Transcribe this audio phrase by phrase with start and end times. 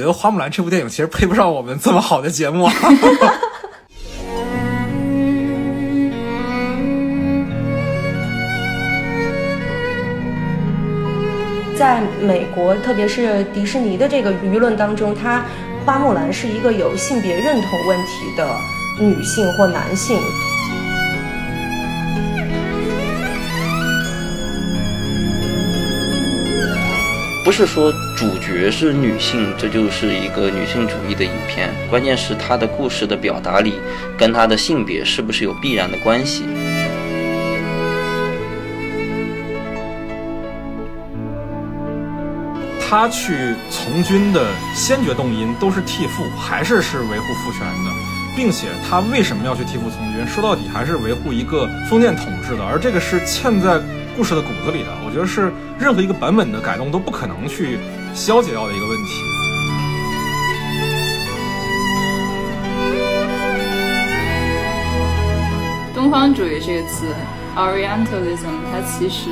[0.00, 2.66] 觉得《花木兰》这部电影其实配不上我们这么好的节目。
[11.76, 15.44] 在美国，特别是迪士尼的这个舆论当中，它
[15.84, 18.48] 花木兰是一个有性别认同问题的
[18.98, 20.18] 女性或男性。
[27.50, 31.68] 不是说主角是女性，这就是一个女性主义的影片。
[31.90, 33.74] 关键是她的故事的表达里，
[34.16, 36.44] 跟她的性别是不是有必然的关系？
[42.88, 47.90] 他去从军的先决动因都是替父，还是是维护父权的，
[48.36, 50.24] 并且他为什么要去替父从军？
[50.24, 53.80] 说到底还是维护一个封建统治的，而这个是嵌在
[54.16, 54.88] 故事的骨子里的。
[55.04, 57.78] 我觉得是任何一个版本的改动都不可能去
[58.14, 59.12] 消解掉的一个问题。
[65.94, 67.06] 东方主义这个词。
[67.56, 69.28] Orientalism，它其实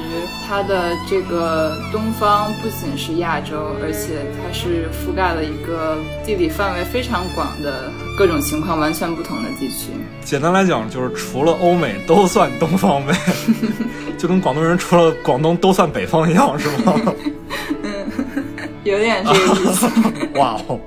[0.47, 9.91] 它的这个东方不仅是亚洲，而且它是覆盖了一个地理范围非常广的各种情况完全不同的地区。
[10.25, 13.15] 简单来讲，就是除了欧美都算东方呗，
[14.19, 16.95] 就跟广东人除了广东都算北方一样，是吗？
[17.85, 18.11] 嗯，
[18.83, 19.87] 有点这个意思。
[20.35, 20.81] 哇哦！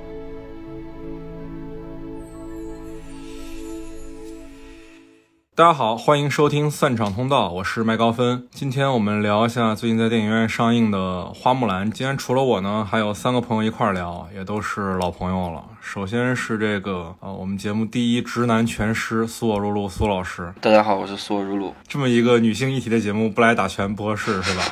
[5.54, 8.48] 大家好，欢迎收听散场通道，我是麦高芬。
[8.52, 10.98] 今天我们聊一下最近在电影院上映的
[11.34, 11.86] 《花木兰》。
[11.92, 15.62] 今天除了我呢，还有三个朋友一块聊，也都是老朋友了。
[15.78, 20.50] 首先是这个呃，我们节目第一直男拳师苏我如露苏老师。
[20.62, 21.74] 大家好，我是苏我如露。
[21.86, 24.62] 这么一个女性一体的节目，不来打拳不合适，是吧？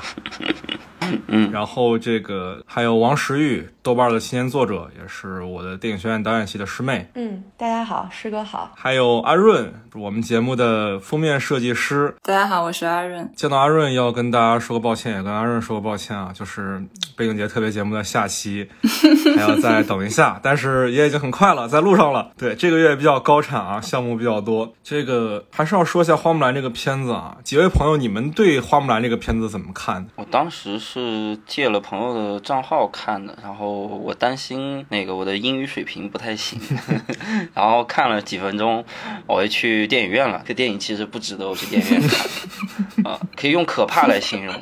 [1.28, 7.08] 嗯，然后这个还有王石玉，豆瓣的青年作者，也是我的电影学院导演系的师妹。
[7.14, 8.72] 嗯，大家好，师哥好。
[8.76, 12.14] 还有阿润，我们节目的封面设计师。
[12.22, 13.30] 大家好，我是阿润。
[13.34, 16.82] 见到阿润要跟大家说个抱歉，也跟阿润说个抱歉啊，就是
[17.16, 18.68] 背景节特别节目的下期
[19.36, 22.30] 还要再等一下， 但是也已经很快了，在路上了。
[22.36, 24.72] 对，这个月比较高产啊，项目比较多。
[24.84, 30.06] 这个还是要说一下《花木兰》这个片子啊，几位朋友，你们对《花木兰》这个片子怎么看？
[30.16, 30.99] 我当时是。
[31.00, 36.60] 是借了朋友的账号看的，然后我担心那个我的英语水平不太行，
[37.54, 38.84] 然后看了几分钟，
[39.26, 40.42] 我就去电影院了。
[40.46, 44.54] 这电影其实不值得我去电影院看， 啊，可以用可怕来形容。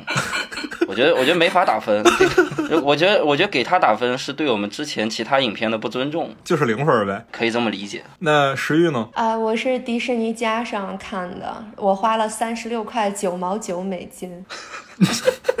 [0.87, 2.03] 我觉得，我觉得没法打分。
[2.83, 8.03] 我觉得，我觉得给他打分是对我们之前其他影片的不尊重，就是零分呗，可以这么理解。
[8.19, 9.09] 那石玉呢？
[9.13, 14.45] 啊，我是迪士尼加上看的，我花了三十六块九毛九美金。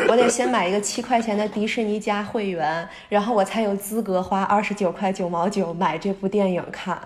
[0.07, 6.97] 我得先买一个七块钱的迪士尼加会员，然后我才有资格花二十九块九毛九买这部电影看。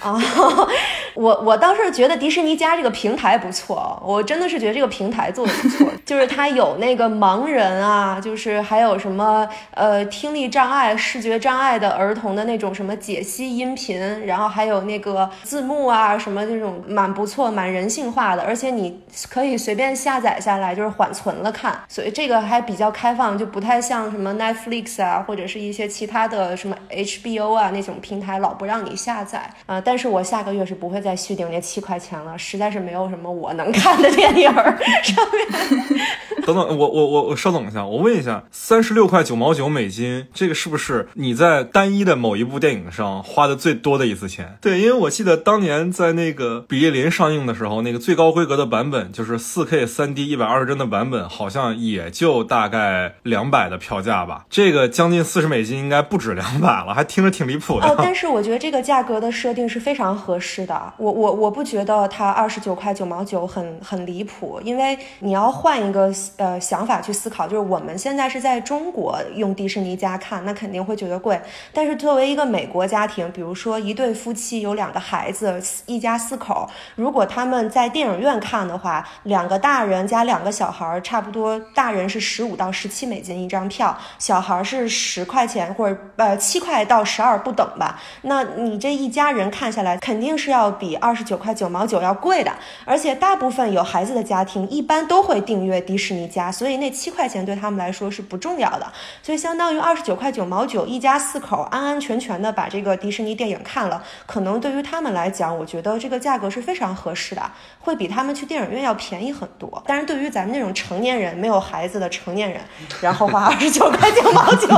[0.00, 0.20] 啊，
[1.14, 19.00] 我我倒是觉得迪士尼加这个平台不错，我真的是觉得这个平台做的不错，就是它有那个盲人啊，就是还有什么呃听力障碍、视觉障碍的儿童的那种什么解析音频，然后还有那个字幕啊什么这种蛮不错、蛮人性化的，而且你
[19.30, 29.80] 可以随便下载下来，就是缓存了看，所以这个还比较开放，就不太像什么 Netflix 啊或者是一些其他的什么 HBO 啊那种平台老不让你下载啊。
[29.80, 36.00] 但是我下个月是不会再续订那七块钱了，实在是没有什么我能看的电影儿 上面。
[36.44, 44.56] 等等，我我我我稍等一下，我问一下，三十六块九毛九美金，这个是不是你在单一的某一部电影上花的最多的一次钱？
[44.60, 54.44] 对，因为我记得当年在那个《比利林》上映的时候，那个最高规格的版本，就是四 K 三 D 一百二十帧的版本，好像也就大概在两百的票价吧。
[54.50, 57.86] 这个将近四十美金，应该不止两百了，还听着挺离谱的。
[57.86, 60.16] 哦，但是我觉得这个价格的设定是非常。
[60.16, 71.40] 合适的，我我我不觉得它二十九块九毛九很很离谱，因为你要换一个呃想法去思考，就是我们现在是在中国用迪士尼家看，那肯定会觉得贵。
[71.72, 88.00] 但是作为一个美国家庭，比如说一对夫妻有两个孩子，一家四口，如果他们在电影院看的话，两个大人加两个小孩，差不多大人是十五到十七美金一张票，小孩是十块钱或者呃七块到十二不等吧。
[88.22, 89.96] 那你这一家人看下来。
[90.06, 92.52] 肯定是要比二十九块九毛九要贵的，
[92.84, 98.92] 而且大部分有孩子的家庭一般都会订阅迪士尼家，所以那七块钱对他们来说是不重要的，
[99.22, 107.42] 所以相当于二十九块九毛九，一家四口安安全全的把这个迪士尼电影看了，可能对于他们来讲，我觉得这个价格是非常合适的，
[107.80, 109.82] 会比他们去电影院要便宜很多。
[109.86, 112.55] 但是对于咱们这种成年人没有孩子的成年人，
[113.00, 114.68] 然后花二十九块九毛九，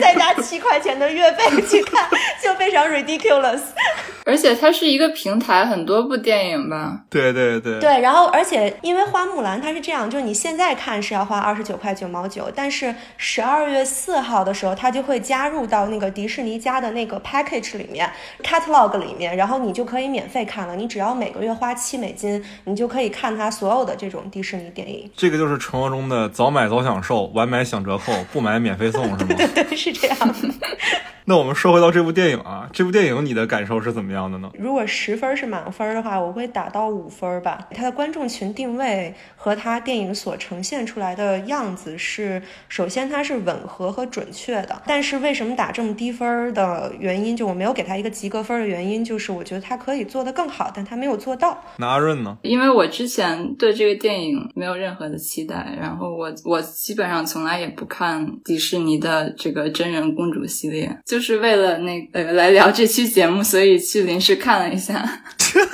[0.00, 2.08] 再加七块钱的月费去看，
[2.42, 3.60] 就非常 ridiculous。
[4.26, 7.00] 而且它是一个平台，很多部电影吧？
[7.10, 18.10] 对对对对，然后而且因为花木兰它是这样，就是你现在看是要花二十九块九毛九，但是十二月四号的时候，它就会加入到那个迪士尼家的那个 package 里面
[18.42, 20.74] ，catalog 里面，然后你就可以免费看了。
[20.74, 25.10] 你只要每个月花七美金，你就可以看它所有的这种迪士尼电影。
[25.14, 29.34] 这个就是传说中的早买早享受，晚买享折扣，不买免费送，是吗？
[29.36, 30.34] 对 对，是这样。
[31.26, 34.50] 那我们说回到这部电影啊，这部电影你的感受是怎么样的呢？
[34.58, 37.66] 如果十分是满分的话，我会打到五分吧。
[37.70, 44.82] 它的观众群定位和它电影所呈现出来的样子是，首先它是吻合和准确的。
[44.86, 51.58] 但是为什么打这么低分的原因，就我没有给它一个及格分的原因，就是我觉得它可以做得更好，但它没有做到。
[51.78, 52.36] 那阿润呢？
[52.42, 60.94] 因为我之前对这个电影没有任何的期待，然后我我基本上从来也不看迪士尼的这个真人公主系列。
[61.06, 65.22] 就就是为了那呃来聊这期节目，所以去临时看了一下。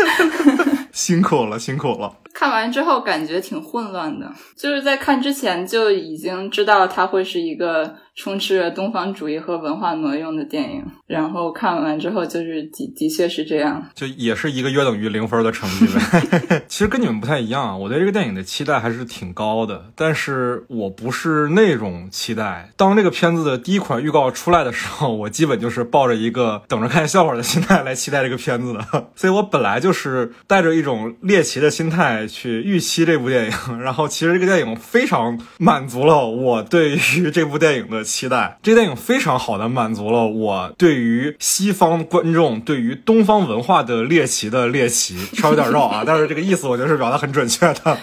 [0.93, 2.13] 辛苦了，辛苦了。
[2.41, 4.27] 看完之后感觉挺混乱的，
[4.57, 16.63] 就是在看之前就已经知道它会是一个充斥着东方主义和文化挪用的电影，然后看完之后就是的的确是这样，就也是一个约等于零分的成绩呗。
[16.67, 22.71] 其实跟你们不太一样，我对这个电影的期待还是挺高的，但是我不是那种期待。
[22.75, 28.81] 当这个片子的第一款预告出来的时候，我基本就是抱着一个等着看笑话的心态来期待这个片子的，
[29.15, 32.27] 所以我本来就是带着一种猎奇的心态。
[32.31, 38.59] 去预期这部电影， 然后其实这个电影非常满足了我对于这部电影的期待。
[38.63, 47.99] 这个电影非常好的满足了我对于西方观众对于东方文化的猎奇的猎奇，稍微有点绕啊， 但是这个意思我觉得是表达很准确的。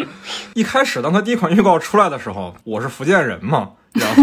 [0.54, 4.22] 一开始当他第一款预告出来的时候，我是福建人嘛，然后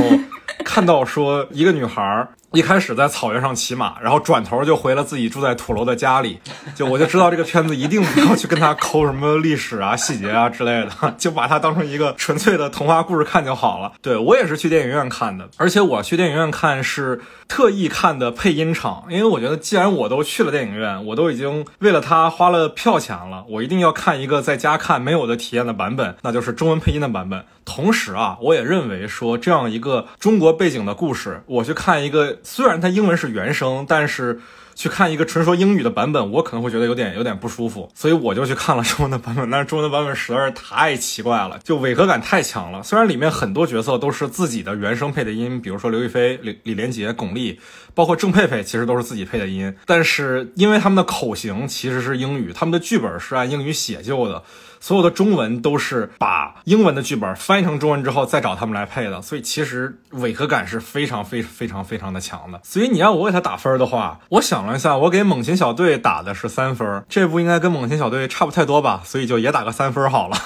[0.64, 2.28] 看到说一个女孩。
[2.54, 6.40] 一开始在草原上骑马，然后转头就回了自己住在土楼的家里，
[6.74, 13.92] 就我就知道这个片子一定不要去跟他抠什么历史啊、细节啊之类的，就把它当成一个纯粹的童话故事看就好了。
[14.02, 27.44] 对我也是去电影院看的，而且我去电影院看是特意看的配音场，因为我觉得既然我都去了电影院，我都已经为了它花了票钱了，我一定要看一个在家看没有的体验的版本，那就是中文配音的版本。
[27.66, 32.37] 同时啊，我也认为说这样一个中国背景的故事，我去看一个。
[32.44, 34.40] 虽然它英文是原声，但是
[34.78, 39.50] 去看一个纯说英语的版本，我可能会觉得有点有点不舒服，所以我就去看了中文的版本。
[39.50, 42.84] 但是中文的版本实在是太奇怪了，就违和感太强了。
[42.84, 47.58] 虽然里面很多角色都是自己的原声配的音，比如说刘亦菲、李李连杰、巩俐，
[47.96, 54.44] 包括郑佩佩，其实都是自己配的音，但是因为他们的口型其实是英语，他们的剧本是按英语写就的。
[54.80, 62.62] 所有的中文都是把英文的剧本翻译成中文之后再找他们来配的，所以其实违和感是非常非非常非常的强的。
[62.64, 70.38] 所以你要我给他打分的话，我想了一下，我给猛禽小队打的是三分，这部应该跟猛禽小队差不太多吧，所以就也打个三分好了。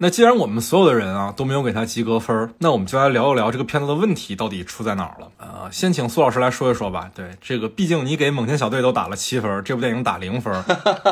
[0.00, 5.28] 那既然我们所有的人啊都没有给他及格分，那我们就来聊一聊这个片子的问题到底出在哪儿了。
[5.38, 7.10] 呃，先请苏老师来说一说吧。
[7.12, 10.54] 对，这个毕竟你给猛禽小队都打了七分，这部电影打零分。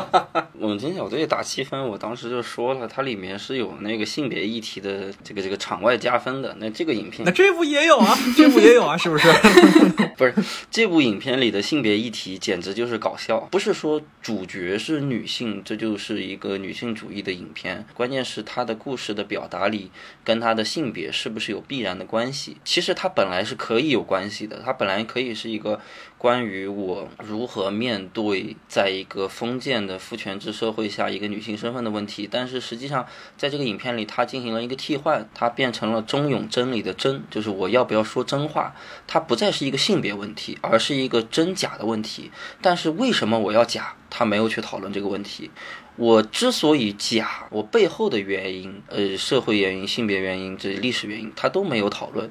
[0.57, 6.55] 猛禽小队打七分，我当时就说了，它里面是有那个性别议题的这个这个场外加分的。
[6.57, 9.27] 那这个影片，那这部也有啊，这部也有啊，是不是？
[10.15, 10.33] 不是，
[10.71, 13.41] 这部影片里的性别议题简直就是搞笑。
[13.51, 17.85] 不是说主角是女性，这就是一个女性主义的影片。
[17.93, 18.76] 关键是它的。
[18.77, 19.91] 故事的表达里，
[20.23, 22.57] 跟他的性别是不是有必然的关系？
[22.63, 25.79] 其实他本来是可以有关系的，他本来可以是一个
[26.17, 32.27] 关于我如何面对在一个封建的父权制社会下一个女性身份的问题。
[32.29, 33.05] 但是实际上，
[33.37, 38.75] 在这个影片里，他进行了一个替换，他变成了忠勇真理的真，就是我要不要说真话？
[39.05, 42.31] 它不再是一个性别问题，而是一个真假的问题。
[42.61, 43.95] 但是为什么我要假？
[44.09, 45.51] 他没有去讨论这个问题。
[45.97, 52.29] 我之所以假，我背后的原因，呃，社会原因、性别原因、这历史原因，他都没有讨论。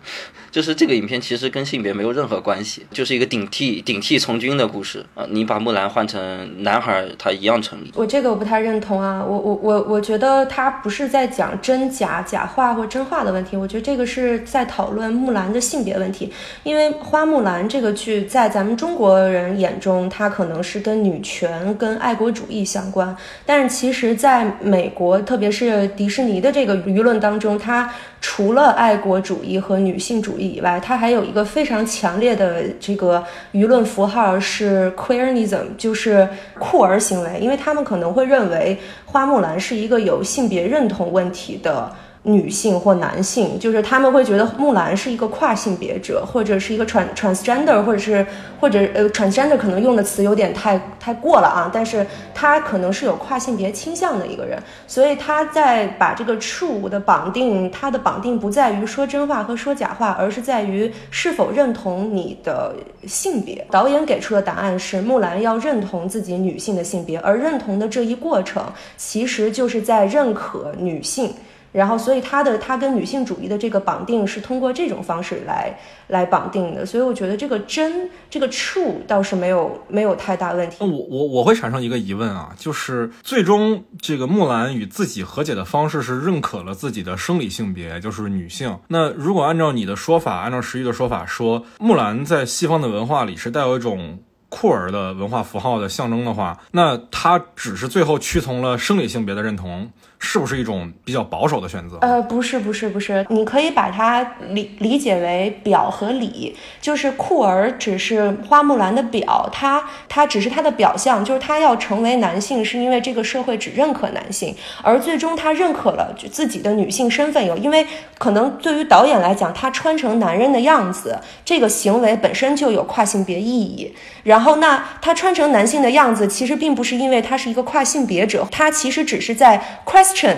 [0.50, 5.26] 就是这个影片其实跟性别没有任何关系，就是一个顶替顶替从军的故事啊。
[5.28, 7.92] 你把木兰换成男孩，他一样成立。
[7.94, 16.32] 我这个我不太认同啊，我我我我觉得他不是在讲真假、假话或真话的问题，我觉得这个是在讨论木兰的性别问题。
[16.62, 41.90] 因为花木兰这个剧在咱们中国人眼中，它可能是跟女权、跟爱国主义相关，但但其实，在美国，特别是迪士尼的这个舆论当中，它除了爱国主义和女性主义以外，它还有一个非常强烈的这个舆论符号是 queerism，就是酷儿行为，因为他们可能会认为花木兰是一个有性别认同问题的。
[42.28, 48.26] 女性或男性，就是他们会觉得木兰是一个跨性别者，或者是一个 trans transgender，或者是
[48.58, 52.04] 或者呃 transgender 可能用的词有点太太过了啊，但是
[52.34, 62.74] 他可能是有跨性别倾向的一个人，所以他在把这个 true 的绑定，他的绑定不在于说真话和说假话，而是在于是否认同你的
[63.06, 63.64] 性别。
[63.70, 68.64] 导演给出的答案是木兰要认同自己女性的性别，而认同的这一过程，
[68.96, 71.32] 其实就是在认可女性。
[71.76, 80.76] 然后，所以他的他跟女性主义的这个绑定是通过这种方式来来绑定的，所以我觉得这个真这个 true 倒是没有没有太大问题。
[80.80, 88.78] 我我我会产生一个疑问啊，就是最终这个木兰与自己和解的方式是认可了自己的生理性别，就是女性。
[88.88, 94.18] 那如果按照你的说法，按照石玉的说法说，木兰在西方的文化里是带有一种
[94.48, 99.90] 酷儿的文化符号的象征的话，那她只是最后屈从了生理性别的认同。
[100.18, 101.98] 是不是一种比较保守的选择？
[102.00, 117.86] 呃，不是，不是，不是，你可以把它理理解为表和里，就是酷儿只是花木兰的表，他他只是他的表象，就是他要成为男性，是因为这个社会只认可男性，而最终他认可了自己的女性身份，有因为
[118.18, 123.94] 可能对于导演来讲，他穿成男人的样子，这个行为本身就有跨性别意义。
[124.24, 129.62] 然后，那他穿成男性的样子，其实并不是因为他是一个跨性别者，他其实只是在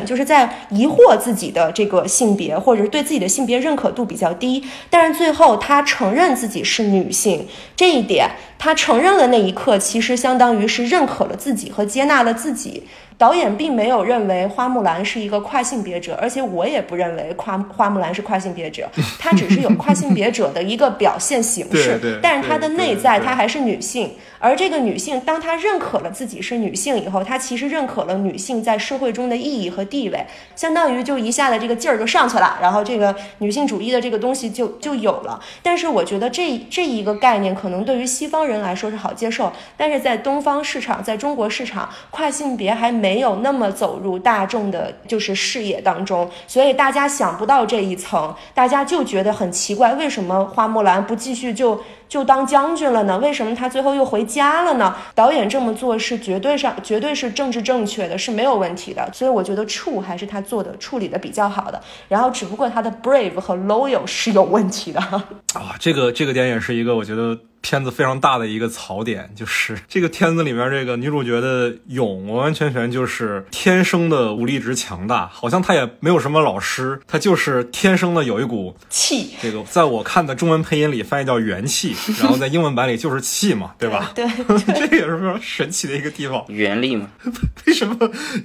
[0.05, 4.65] 就是在疑惑自己的这个性别，或者是对自己的性别认可度比较低。
[4.91, 7.47] 但是最后，他承认自己是女性，
[7.77, 12.85] 这一点他承认了那一刻，其实相当于是认可了自己和接纳了自己。
[13.19, 24.13] 导演并没有认为花木兰是一个跨性别者，而且我也不认为跨花木兰是跨性别者， 她只是有跨性别者的一个表现形式，但是她的内在她还是女性。
[24.41, 35.41] 而这个女性，当她认可了自己是女性以后，她其实认可了女性在社会中的意义和地位，相当于就一下子这个劲儿就上去了，然后这个女性主义的这个东西就就有了。
[35.61, 43.08] 但是我觉得这这一个概念可能对于西方人来说是好接受，但是在东方市场，在中国市场，跨性别还没。
[43.09, 53.19] 没有那么走入大众的，就是视野当中，所以大家想不到这一层，大家就觉得很奇怪，为什么花木兰不继续就就当将军了呢？
[53.19, 54.97] 为什么他最后又回家了呢？
[55.15, 59.09] 导演这么做是绝对上，绝对是政治正确的，是没有问题的。
[59.13, 65.01] 所以我觉得处还是他做的处理的比较好的，然后只不过他的 brave 和 loyal 是有问题的。
[65.01, 67.39] 啊，这个这个点也是一个我觉得。
[67.61, 79.31] 片子非常大的一个槽点就是这个片子里面这个女主角的勇完完全全就是天生的武力值强大，好像她也没有什么老师，她就是天生的有一股气。
[79.43, 84.13] 这个在我看的中文配音里翻译叫元气，然后在英文版里就是气嘛，对吧？
[84.15, 84.27] 对，
[84.89, 86.45] 这也是非常神奇的一个地方。
[86.49, 87.09] 原力嘛？
[87.67, 87.97] 为什么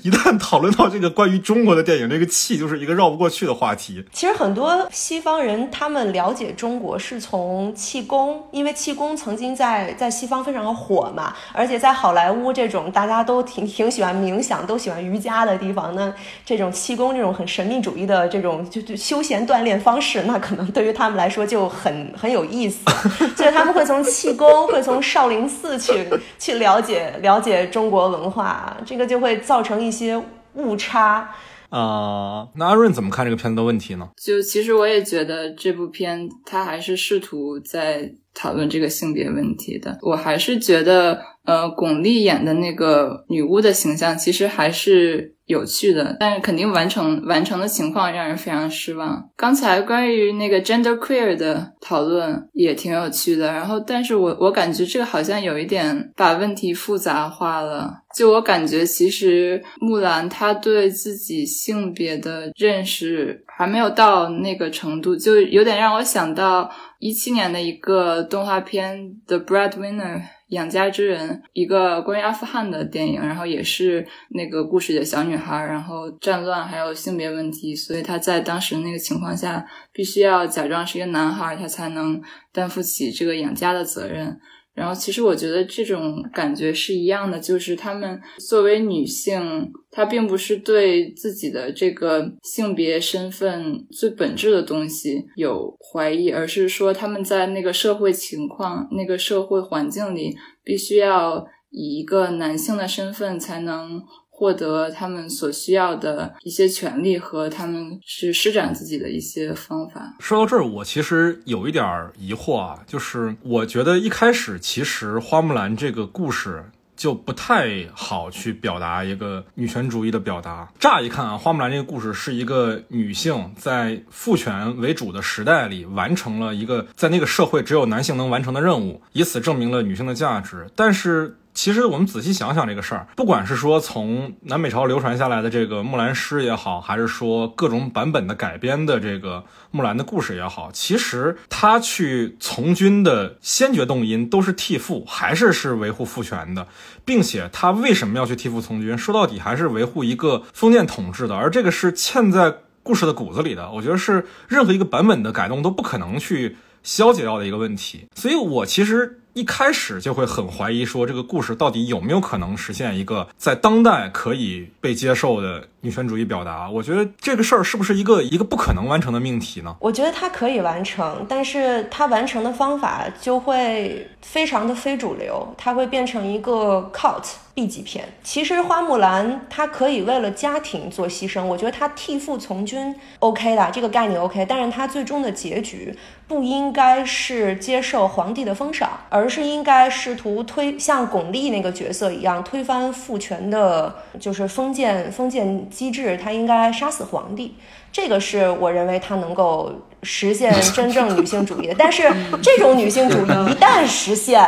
[0.04, 4.04] 一旦讨论到这个关于中国的电影，这个气就是一个绕不过去的话题？
[4.12, 9.04] 其实很多西方人他们了解中国是从气功，因为气功。
[9.16, 16.12] 曾经在在西方非常火嘛，而且在好莱坞这种大家都挺挺喜欢冥想、都喜欢瑜伽的地方，那
[16.46, 22.80] 这种气功这种很神秘主义的这种就就休闲锻炼方式，那可能对于他们来说就很很有意思，
[23.44, 26.08] 所以他们会从气功，会从少林寺去
[26.40, 30.18] 去了解了解中国文化，这个就会造成一些
[30.54, 31.30] 误差。
[31.68, 34.08] 啊，那阿润怎么看这个片子的问题呢？
[34.16, 39.98] 就其实我也觉得这部片它还是试图在讨论这个性别问题的。
[40.02, 45.33] 我还是觉得，呃，巩俐演的那个女巫的形象其实还是。
[45.46, 49.30] 有趣的，但是肯定完成完成的情况让人非常失望。
[49.36, 57.92] 刚才关于那个 gender queer 的讨论也挺有趣的，然后，但是我我感觉这个好像有一点把问题复杂化了。
[58.16, 66.70] 就我感觉，其实木兰她对自己性别的认识还没有到那个程度，就有点让我想到
[67.00, 68.98] 一七年的一个动画片
[69.28, 70.18] 《The Breadwinner》。
[70.54, 84.40] 养家之人》，一个关于阿富汗的电影，然后也是那个故事的小女孩，然后战乱还有性别问题，所以她在当时那个情况下，必须要假装是一个男孩，她才能担负起这个养家的责任。
[84.74, 104.02] 然后，其实我觉得这种感觉是一样的，就是他们作为女性，她并不是对自己的这个性别身份最本质的东西有怀疑，而是说他们在那个社会情况、那个社会环境里，必须要以一个男性的身份才能。
[104.44, 110.14] 获得他们所需要的一些权利和他们去施展自己的一些方法。
[110.20, 116.66] 说到这儿，我其实有一点疑惑啊，就是我觉得一开始其实花木兰这个故事
[116.98, 120.70] 就不太好去表达一个女权主义的表达。
[120.78, 130.70] 乍一看啊，花木兰这个故事是一个女性在父权为主的时代里完成了一个在那个社会只有男性能完成的任务，以此证明了女性的价值。
[130.76, 131.38] 但是。
[131.54, 146.68] 其实我们仔细想想这个事儿，不管是说从南北朝流传下来的这个木兰诗也好，还是说各种版本的改编的这个木兰的故事也好，其实他去从军的先决动因都是替父，还是是维护父权的，
[147.06, 148.98] 并且他为什么要去替父从军？
[148.98, 153.72] 说到底还是维护一个封建统治的，而这个是嵌在故事的骨子里的。
[153.72, 158.08] 我觉得是任何一个版本的改动都不可能去消解掉的一个问题。
[158.16, 159.20] 所以我其实。
[159.34, 166.70] 一开始就会很怀疑，说这个故事到底有没有可能实现一个在当代可以被接受的女权主义表达？
[166.70, 169.76] 我觉得这个事儿是不是一个一个不可能完成的命题呢？
[169.80, 177.24] 我觉得它可以完成，但是它完成的方法就会非常的非主流，它会变成一个 cult
[177.56, 178.08] B 级片。
[178.24, 185.98] 其实花木兰她可以为了家庭做牺牲，我觉得她替父从军 OK 的这个概念 OK，但是她最终的结局。
[186.26, 196.20] 不应该是接受皇帝的封赏，而而是应该试图推像巩俐那个角色一样推翻父权的，就是封建封建机制。
[196.22, 197.56] 他应该杀死皇帝，
[197.90, 201.76] 这个是我认为他能够实现真正女性主义的。
[201.78, 202.12] 但是
[202.42, 204.46] 这种女性主义一旦实现，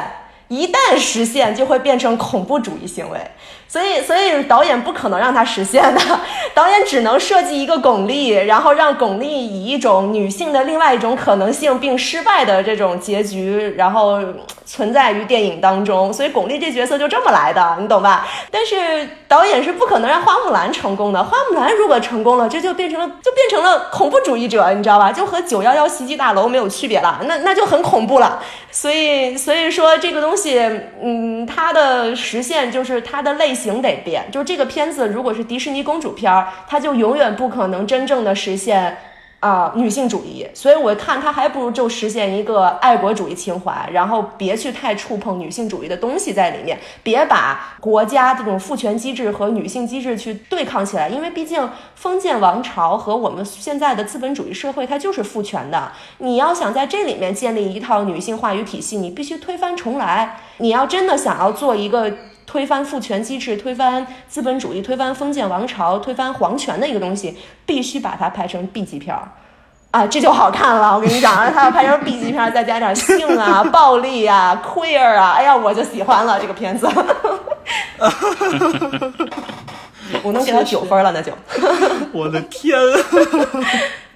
[0.49, 3.17] 一旦实现就会变成恐怖主义行为。
[3.67, 6.01] 所以，所以导演不可能让他实现的，
[6.53, 14.21] 导演只能设计一个巩俐，然后让巩俐以一种女性的另外一种可能性并失败的这种结局，然后
[14.65, 16.13] 存在于电影当中。
[16.13, 18.25] 所以巩俐这角色就这么来的，你懂吧？
[18.49, 18.75] 但是
[19.27, 21.21] 导演是不可能让花木兰成功的。
[21.21, 25.11] 花木兰如果成功了，这就变成了就变成了恐怖主义者，你知道吧？
[25.11, 28.41] 就和九幺幺袭击大楼没有区别了，那那就很恐怖了。
[28.71, 30.61] 所以，所以说这个东西，
[31.01, 33.54] 嗯，它的实现就是它的类。
[33.55, 38.97] 型得变，就是这个片子如果是迪士尼公主片儿，它就永远不可能真正的实现
[39.39, 40.45] 啊女性主义。
[40.53, 51.07] 所以我看它还不如就实现一个爱国主义情怀，然后别去太触碰女性主义的东西在里面，别把国家这种父权机制和女性机制去对抗起来。
[51.07, 55.91] 因为毕竟封建王朝和我们现在的资本主义社会，它就是父权的。
[56.17, 60.39] 你要想在这里面建立一套女性话语体系，你必须推翻重来。
[60.57, 62.11] 你要真的想要做一个。
[62.45, 69.27] 推翻父权机制，推翻资本主义，推翻封建王朝，推翻皇权的一个东西，必须把它拍成 B 级片儿，
[69.91, 70.95] 啊，这就好看了。
[70.95, 76.87] 我跟你讲，他要拍成 B 级片儿，再加点性啊、 暴力啊、queer 啊，哎呀，我就喜欢了这个片子。
[80.21, 81.31] 我能给他九分了，那就。
[82.11, 82.77] 我的天！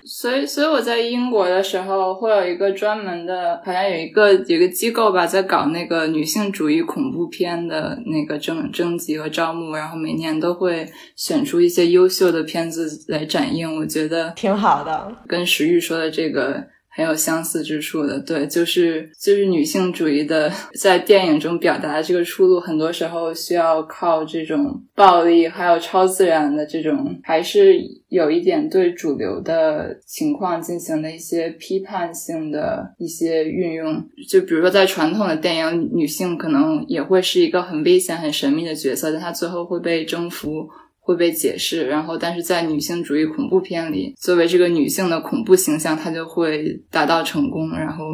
[0.10, 13.78] 所以，所以我在英国的时候，会有一个专门的，好像有一个有一个机构吧，在搞那个女性主义恐怖片的那个征征集和招募，然后每年都会选出一些优秀的片子来展映。
[13.78, 16.64] 我觉得挺好的，跟石玉说的这个。
[16.92, 34.04] 很有相似之处的，对，就是就是女性主义的在电影中表达的这个出路，很多时候需要靠这种暴力，还有超自然的这种，还是有一点对主流的情况进行的一些批判性的一些运用。
[34.28, 40.68] 就比如说在传统的电影，女性可能也会是一个很危险、很神秘的角色，但她最后会被征服。
[41.10, 48.06] 会被解释，然后，但是在女性主义恐怖片里，作为这个女性的恐怖形象，她就会达到成功，然后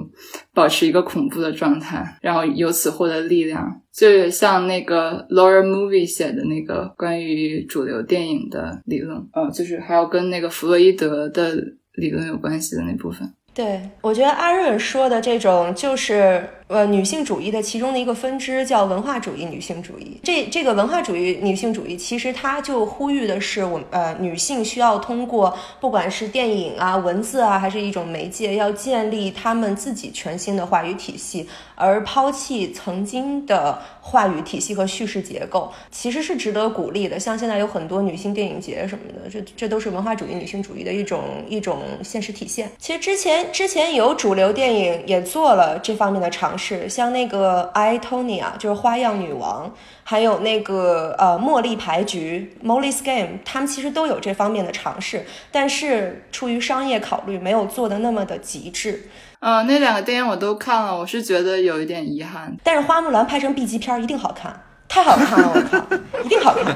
[0.53, 3.81] 保持一个恐怖的状态，然后由此获得力量。
[3.91, 11.53] 就像那个 Laura Movie 写的那个关于主流电影的理论，呃，就是还要跟那个弗洛伊德的
[11.95, 13.29] 理论有关系的那部分。
[13.53, 20.19] 对，我觉得阿润说的这种就是呃女性主义的其中的一个分支，叫文化主义女性主义。
[20.23, 37.19] 这这个文化主义女性主义，其实它就呼吁的是，我呃女性需要通过不管是电影啊、文字啊，还是一种媒介，要建立她们自己全新的话语体系，而抛弃曾经的话语体系和叙事结构，其实是值得鼓励的。
[37.19, 42.71] 像现在有很多女性电影节什么的，这这都是文化主义女性主义的一种一种现实体现。
[42.79, 49.67] 其实之前之前有主流电影也做了这方面的尝试，像那个《I Tonya》就是《花样女王》，
[50.03, 59.09] 还有那个呃《茉莉牌局》（Molly's Game），他们其实都有这方面的尝试，但是出于商业考虑，没有做的那么的极致。
[59.39, 62.55] 嗯，那两个电影我都看了，我是觉得有一点遗憾。
[62.63, 66.75] 但是花木兰拍成 B 级片一定好看，太好看了，我靠， 一定好看。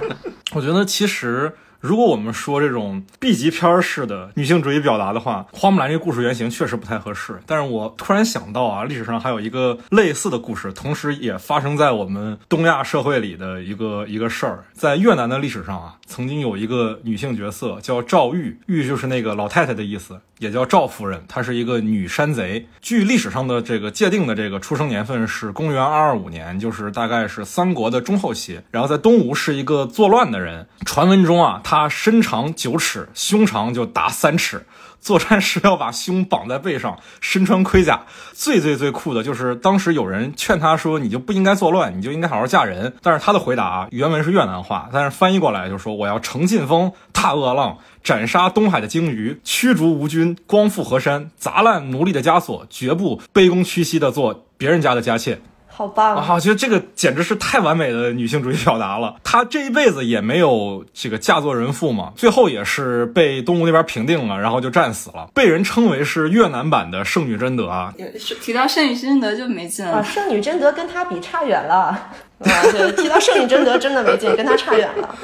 [0.54, 1.52] 我觉得其实。
[1.80, 7.40] 如果我们说这种 B 级片式的女性主义表达的话，花木兰这个故事原型确实不太合适。
[7.46, 20.20] 但是我突然想到啊，历史上还有一个类似的故事，同时也发生在我们东亚社会里的一个一个事儿，在越南的历史上啊，曾经有一个女性角色叫赵玉，玉就是那个老太太的意思。
[20.40, 22.66] 也叫赵夫人，她是一个女山贼。
[22.82, 28.62] 据历史上的这个界定的这个出生年份是公元二二五年，就是大概是三国的中后期。
[28.72, 30.66] 然后在东吴是一个作乱的人。
[30.86, 34.66] 传闻中啊，她身长九尺，胸长就达三尺。
[35.00, 38.02] 作战时要把胸绑在背上，身穿盔甲。
[38.34, 55.42] 最最最酷的就是当时有人劝他说：“你就不应该作乱，你就应该好好嫁人。”但是他的回答啊原文是越南话，但是翻译过来就说：“我要乘劲风，踏恶浪，斩杀东海的鲸鱼，驱逐吴军，光复河山，砸烂奴隶的枷锁，绝不卑躬屈膝的做别人家的家妾。”
[55.80, 56.34] 好棒啊！
[56.34, 59.16] 我觉得这个简直是太完美的女性主义表达了。
[59.24, 67.94] 她这一辈子也没有这个嫁作人妇嘛，最后也是被东吴那边平定了，然后就战死了，被人称为是越南版的圣女贞德啊。
[68.42, 70.00] 提到圣女贞德就没劲了。
[70.00, 71.76] 啊圣女贞德跟她比差远了。
[72.44, 75.16] 啊，对，提到圣女贞德真的没劲，跟她差远了。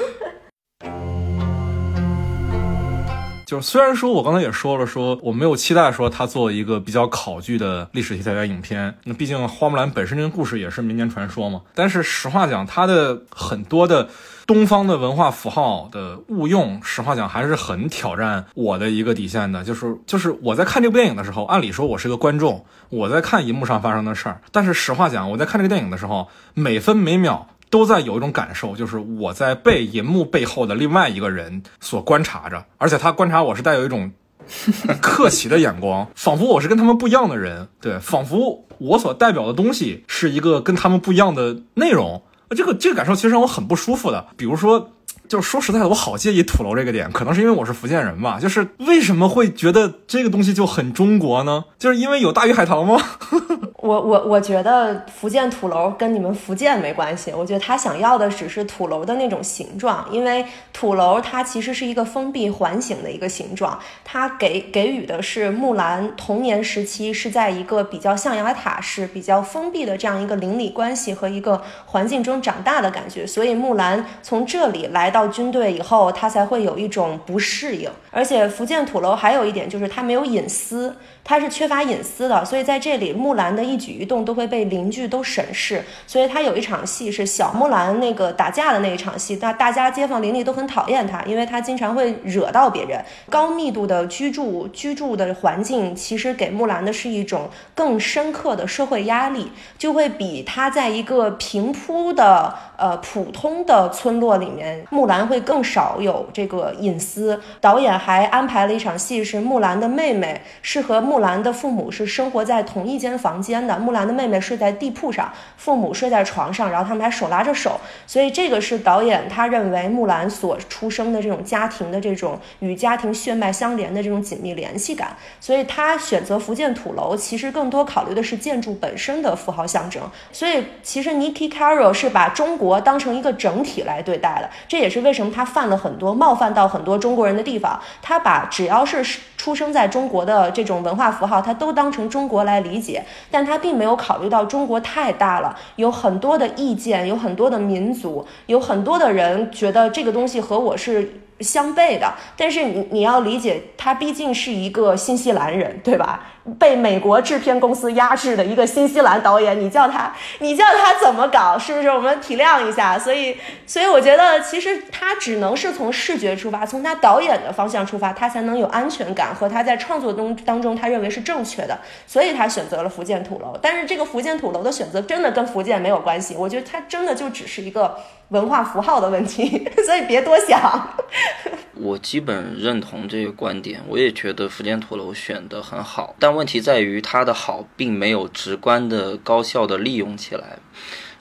[3.46, 11.62] 就是虽然说我刚才也说了，说我没有期待说它做一个比较考据的历史题材的影片，那毕竟花木兰本身这个故事也是民间传说嘛。
[11.72, 14.08] 但是实话讲，它的很多的
[14.48, 19.62] 东方的文化符号的误用，实话讲还是很挑战我的一个底线的。
[19.62, 27.46] 就是就是我在看这部电影的时候，按理说我是个观众，我在看荧幕上发生的事儿，但是实话讲，我在看这个电影的时候，每分每秒。
[27.70, 34.10] 都在有一种感受，就是我在被银幕背后的另外一个人所观察着，而且他观察我是带有一种
[35.02, 44.26] 客气的眼光，仿佛我是跟他们不一样的人，对，仿佛我所代表的东西是一个跟他们不一样的内容，这个这个感受其实让我很不舒服的。
[44.36, 44.92] 比如说，
[45.28, 51.64] 就是说实在的，我好介意土楼这个点，可能是因为我是福建人吧，就是为什么会觉得这个东西就很中国呢？
[51.78, 53.00] 就是因为有大鱼海棠吗？
[53.78, 80.94] 我我我觉得福建土楼跟你们福建没关系，我觉得他想要的只是土楼的那种形状，因为土楼它其实是一个封闭环形的一个形状，它给给予的是木兰童年时期是在一个比较象牙塔式、比较封闭的这样一个邻里关系和一个环境中长大的感觉，所以木兰从这里来到到军队以后，他才会有一种不适应，而且福建土楼还有一点就是它没有隐私。
[81.28, 85.82] 他是缺乏隐私的，所以在这里，木兰的一举一动都会被邻居都审视。
[86.06, 93.04] 所以他有一场戏是小木兰那个打架的那一场戏，那大家街坊邻里都很讨厌他，因为他经常会惹到别人。
[93.28, 107.40] 高密度的居住居住的环境，其实给木兰的是一种更深刻的社会压力，就会比他在一个平铺的呃普通的村落里面，木木兰会更少有这个隐私。
[107.60, 111.20] 导演还安排了一场戏，是木兰的妹妹是和木。
[111.20, 130.02] 兰的父母是生活在同一间房间的，木兰的妹妹睡在地铺上，父母睡在床上，然后他们还手拉着手，所以这个是导演他认为木兰所出生的这种家庭的这种与家庭血脉相连的这种紧密联系感，所以他选择福建土楼，其实更多考虑的是建筑本身的符号象征。
[130.30, 137.80] 所以其实 Niki Caro 是把中国当成一个整体来对待的，这也是为什么他犯了很多冒犯到很多中国人的地方。
[138.02, 139.02] 他把只要是
[139.36, 141.06] 出生在中国的这种文化。
[141.06, 152.12] 符号，他都当成中国来理解，但他并没有考虑到中国太大了，有很多的意见，有很多的民族，有很多的人觉得这个东西和我是相悖的。
[152.36, 156.24] 但是你你要理解，他毕竟是一个新西兰人，对吧？
[156.60, 161.58] 被美国制片公司压制的一个新西兰导演，你叫他，你叫他怎么搞？
[161.58, 161.88] 是不是？
[161.88, 162.96] 我们体谅一下。
[162.96, 171.76] 所以，所以我觉得，其实他只能是从视觉出发，从他导演的方向出发，他才能有安全感和他在创作中当中他认为是正确的。
[172.06, 173.58] 所以他选择了福建土楼。
[173.60, 179.46] 但是这个福建土楼的选择真的跟福建没有关系，我觉得他真的就只是一个文化符号的问题，
[179.84, 180.94] 所以别多想。
[181.74, 190.58] 我基本认同这个观点，我也觉得福建土楼选的很好，但问题在于它的好并没有直观的、高效的利用起来。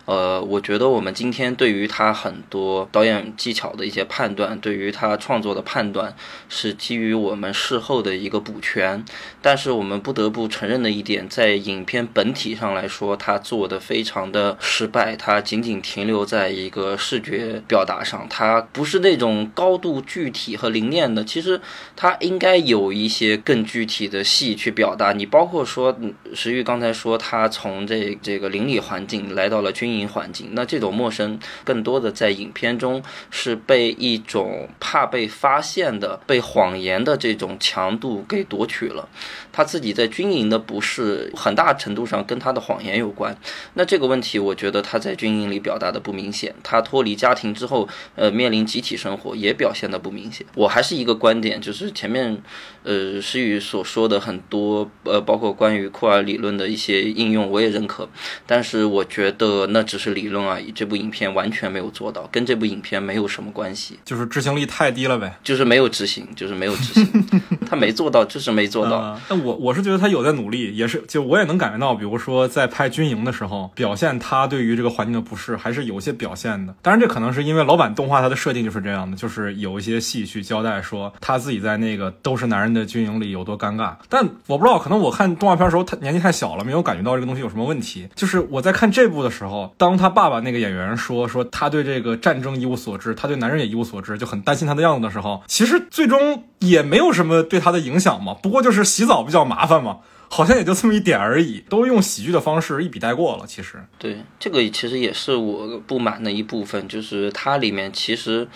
[0.06, 6.16] 呃，我觉得我们今天对于他很多导演技巧的一些判断，对于他创作的判断，
[6.48, 9.04] 是基于我们事后的一个补全。
[9.42, 15.16] 但是我们不得不承认的一点，在影片本体上来说，他做的非常的失败。
[15.16, 21.26] 他仅仅停留在一个视觉表达上，他不是那种高度具体和凝练的。
[21.26, 21.60] 其实
[21.96, 25.14] 他应该有一些更具体的戏去表达。
[25.14, 25.98] 你包括说
[26.36, 29.95] 石玉刚才说，他从这这个邻里环境来到了军营。
[29.96, 39.08] 营环境，那这种陌生更多的在影片中是被一种怕被发现的、被谎言的这种强度给夺取了。
[39.52, 43.36] 他自己在军营的不适，很大程度上跟他的谎言有关。
[43.76, 46.54] 那这个问题，我觉得他在军营里表达的不明显。
[46.62, 50.46] 他脱离家庭之后，呃，面临集体生活也表现的不明显。
[50.56, 52.42] 我还是一个观点，就是前面，
[52.84, 58.10] 呃，诗雨所说的很多，呃，包括关于库尔理论的一些应用，我也认可。
[58.46, 67.30] 但是我觉得那只是理论而已，这部影片完全没有做到，跟这部影片没有什么关系，就是执行力太低了呗，就是没有执行，就是没有执行，
[67.70, 69.20] 他没做到，就是没做到。
[69.28, 76.74] 但我我是觉得他有在努力，也是就我也能感觉到，比如说在拍军营的时候，表现他对于这个环境的不适，还是有些表现的。
[76.82, 83.94] 当然，这可能是因为老版动画它的设定就是这样的，就是有一些戏去交代说他自己在那个都是男人的军营里有多尴尬。
[84.10, 88.08] 但我不知道，可能我看动画片的时候他年纪太小了，没有感觉到这个东西有什么问题。
[88.16, 89.74] 就是我在看这部的时候。
[89.78, 98.34] 当他爸爸那个演员说说他对这个战争一无所知，他对男人也一无所知，就很担心他的样子的时候，其实最终也没有什么对他的影响嘛。
[98.34, 99.98] 不过就是洗澡比较麻烦嘛，
[100.30, 103.46] 好像也就这么一点而已，都用喜剧的方式一笔带过了。
[103.46, 108.48] 其实，对这个其实也是我不满的一部分，就是它里面其实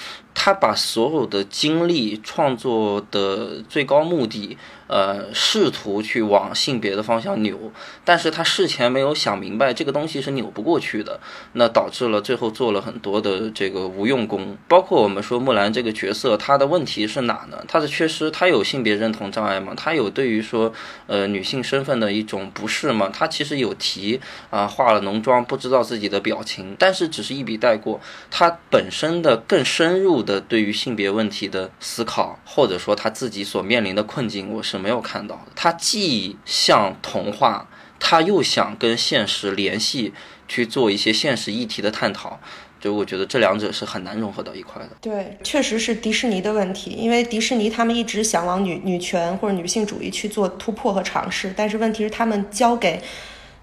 [0.41, 4.57] 他把所有的精力创作的最高目的。
[4.89, 7.71] 呃，试图去往性别的方向扭，
[8.03, 11.19] 但是他事前没有想明白这个东西是扭不过去的，
[11.53, 14.57] 那导致了最后做了很多的这个无用功。
[14.67, 17.63] 包括我们说木兰这个角色，她的问题是哪呢？
[17.67, 19.73] 她的缺失，她有性别认同障碍吗？
[19.77, 20.73] 她有对于说
[21.05, 23.11] 呃女性身份的一种不适吗？
[23.13, 28.01] 她其实有提啊，化了浓妆不知道自己的表情，但是只是一笔带过。
[28.31, 34.79] 她本身的更深入的对于性别问题的思考，或者说他自己所面临的困境，我是。
[34.79, 37.67] 没有看到的，他既像童话，
[37.99, 40.13] 他又想跟现实联系，
[40.47, 42.39] 去做一些现实议题的探讨，
[42.79, 44.91] 就我觉得这两者是很难融合到一块的。
[45.01, 53.01] 对，确实是迪士尼的问题，因为迪士尼他们一直想往女女权或者女性主义去做突破和尝试，但是问题是他们交给。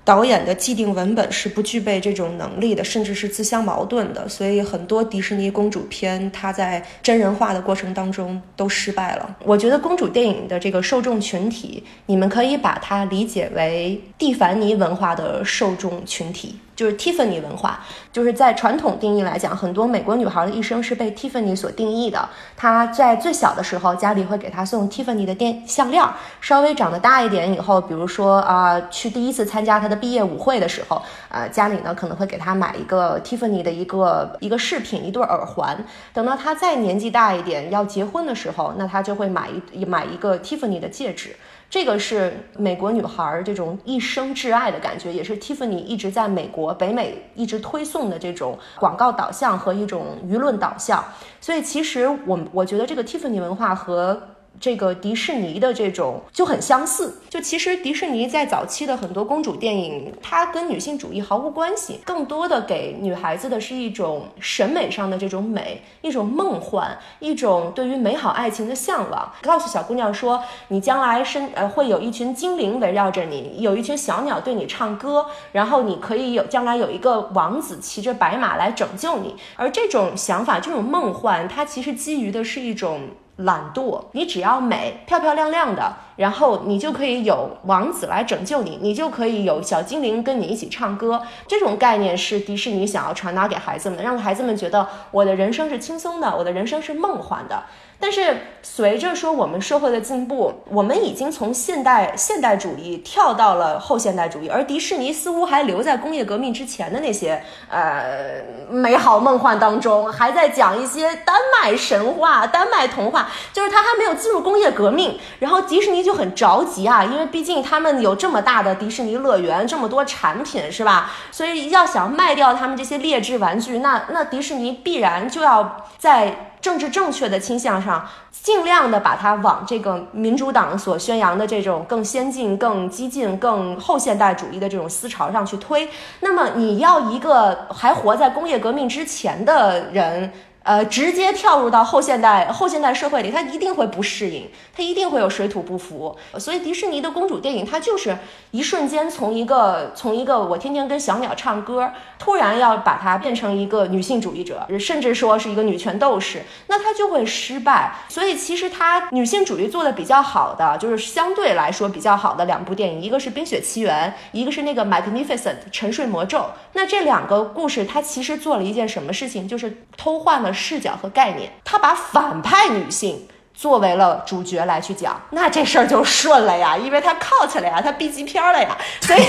[0.07, 9.37] 导演的既定文本是不具备这种能力的，甚至是自相矛盾的，所以很多迪士尼公主片它在真人化的过程当中都失败了。
[9.45, 16.55] 我觉得公主电影的这个受众群体，你们可以把它理解为蒂凡尼文化的受众群体。
[16.77, 17.81] 就是 Tiffany 文化，
[18.13, 22.29] 就是在传统定义来讲，很多美国女孩的一生是被 Tiffany 所定义的。
[22.55, 26.07] 她在最小的时候，家里会给她送 Tiffany 的电项链；
[26.43, 35.83] 稍微长得大一点以后，比如说啊，去第一次参加她的毕业舞会的时候，啊，家里呢可能会给她买一个 Tiffany 的一个一个饰品，一对耳环。
[36.13, 41.35] 等到她再年纪大一点，要结婚的时候，那她就会买一买一个 Tiffany 的戒指。
[41.69, 51.05] 这个是美国女孩儿这种一生挚爱的感觉，也是 Tiffany 一直在美国北美一直推送的这种广告导向和一种舆论导向。
[51.41, 54.21] 所以，其实我我觉得这个 Tiffany 文化和。
[54.61, 83.01] 这个迪士尼的这种就很相似，就其实迪士尼在早期的很多公主电影，它跟女性主义毫无关系，更多的给女孩子的是一种审美上的这种美，一种梦幻，一种对于美好爱情的向往，告诉小姑娘说，你将来身呃会有一群精灵围绕着你，有一群小鸟对你唱歌，然后你可以有将来有一个王子骑着白马来拯救你，而这种想法，这种梦幻，它其实基于的是一种。
[83.37, 91.23] 懒惰，你只要美漂漂亮亮的，然后你就可以有王子来拯救你，你就可以有小精灵跟你一起唱歌。
[91.47, 97.63] 这种概念是迪士尼想要传达给孩子们，让孩子们觉得我的人生是轻松的，我的人生是梦幻的。
[97.99, 115.19] 但是随着说我们社会的进步，我们已经从现代现代主义跳到了后现代主义，而迪士尼似乎还留在工业革命之前的那些呃美好梦幻当中，还在讲一些丹麦神话、丹麦童话，就是他还没有进入工业革命。
[115.39, 121.11] 然后迪士尼就很着急啊，因为毕竟他们有这么大的迪士尼乐园，这么多产品，是吧？
[121.33, 126.53] 所以要想卖掉他们这些劣质玩具，那那迪士尼必然就要在。
[126.59, 135.89] 政治正确的倾向上，尽量的把它往这个民主党所宣扬的这种更先进、更激进、更后现代主义的这种思潮上去推。
[136.21, 140.33] 那么，你要一个还活在工业革命之前的人。
[140.67, 146.17] 呃，直接跳入到后现代后现代社会里，他一定会不适应，他一定会有水土不服。
[146.41, 148.19] 所以迪士尼的公主电影，它就是
[148.51, 157.95] 一瞬间从一个从一个我天天跟小鸟唱歌，突然要把它变成一个女性主义者，甚至说是一个女权斗士，那它就会失败。
[158.09, 165.39] 所以其实它女性主义做的比较好的，就是相对来说比较好的两部电影，一个是《冰雪奇缘》，一个是那个《Magnificent》
[165.71, 166.45] 沉睡魔咒。
[166.73, 170.56] 那这两个故事，它其实做了一件什么事情，就是偷换了。
[170.57, 179.21] 视角和概念，他把反派女性作为了主角来去讲，那这事儿就顺了呀，因为他靠起来呀，他 B 级片了呀， 所以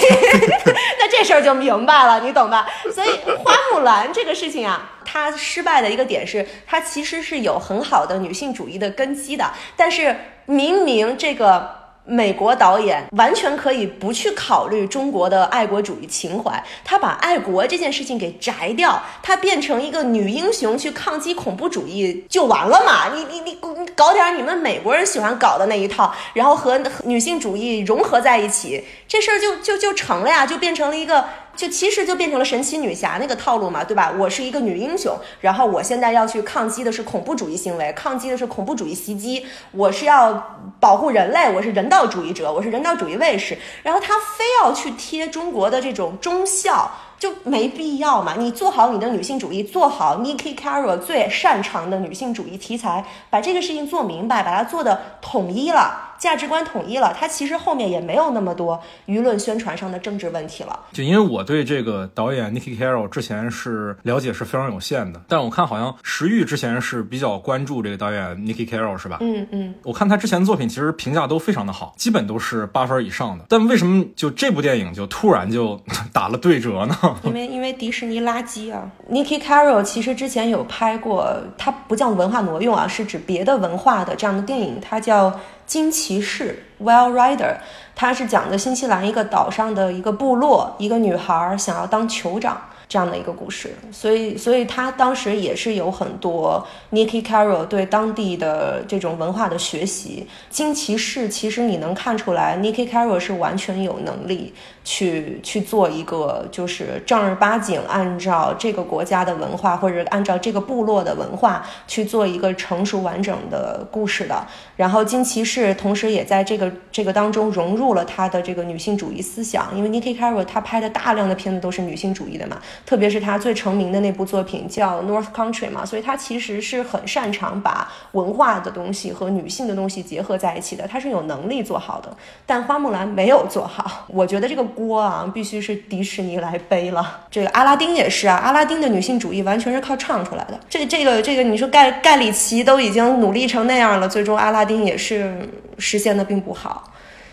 [0.97, 2.65] 那这事儿就明白了，你懂吧？
[2.93, 3.09] 所以
[3.43, 11.76] 花木兰这个事情啊，它失败的一个点是，它其实是有很好的女性主义的根基的，但是明明这个。
[12.07, 23.13] 美国导演完全可以不去考虑中国的爱国主义情怀，他把爱国这件事情给摘掉，他变成一个女英雄去抗击恐怖主义就完了嘛？
[23.13, 31.25] 你你你你搞点你们美国人喜欢搞的那一套，然后和女性主义融合在一起，这事儿就就就成了呀，就变成了一个。
[31.57, 34.13] 就其实就变成了神奇女侠那个套路嘛，对吧？
[34.17, 46.89] 我是一个女英雄，然后我现在要去抗击的是恐怖主义行为，抗击的是恐怖主义袭击，我是要保护人类，我是人道主义者，我是人道主义卫士，然后他非要去贴中国的这种忠孝。
[47.17, 60.79] 就没必要嘛，你做好你的女性主义，做好 Nikki c a r o l 最擅长的女性主义题材，把这个事情做明白，把它做的统一了，价值观统一了，它其实后面也没有那么多舆论宣传上的政治问题了。
[60.91, 69.17] 就因为我对这个导演 Nikki Caro 之前是了解是非常有限的，但我看好像石玉之前是比较关注这个导演 Nikki Caro 是吧？
[69.21, 75.79] 嗯嗯，我看他之前的作品其实评价都非常的好，基本都是八分以上的，但为什么就这部电影就突然就
[76.11, 76.97] 打了对折呢？
[77.23, 85.31] 因为因为迪士尼垃圾啊，Nikki Caro 其实之前有拍过，它不叫文化挪用啊，是指别的文化的这样的电影，它叫
[85.67, 87.57] 《金骑士》（Well Rider），
[87.93, 92.59] 它是讲的新西兰一个岛上的一个部落，一个女孩想要当酋长。
[92.89, 100.25] 这样的一个故事，所以，所以他当时也是有很多 Nikki carol 对当地的这种文化的学习。
[100.49, 104.53] 金骑士其实你能看出来，Nikki carol 是完全有能力
[104.85, 114.47] 去去做一个就是正儿八经按照这个国家的文化或者按照这个部落的文化去做一个成熟完整的故事的。
[114.77, 122.57] 然后金骑士同时也在这个这个当中融入了他的这个女性主义思想，因为 Nikki carol 他拍的大量的片子都是女性主义的嘛。
[122.85, 132.09] 特别是他最成名的那部作品叫《North Country》嘛，所以他其实是很擅长把文化的东西和女性的东西结合在一起的，他是有能力做好的。
[132.45, 137.19] 但花木兰没有做好，我觉得这个锅啊，必须是迪士尼来背了。
[137.29, 140.59] 这个阿拉丁也是啊，阿拉丁的女性主义完全是靠唱出来的。
[140.69, 146.83] 这这个这个，你说盖盖里奇都已经努力成那样了，最终阿拉丁也是实现的并不好。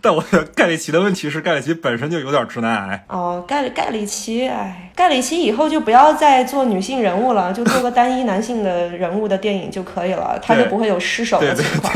[0.05, 3.07] 但我觉得盖里奇的问题是，盖里奇本身就有点直男癌。
[3.09, 11.91] 哦，盖盖里奇，哎，盖里奇以后就不要再做女性人物了，就做个单一男性的人物的电影就可以了，他就不会有失手的情况。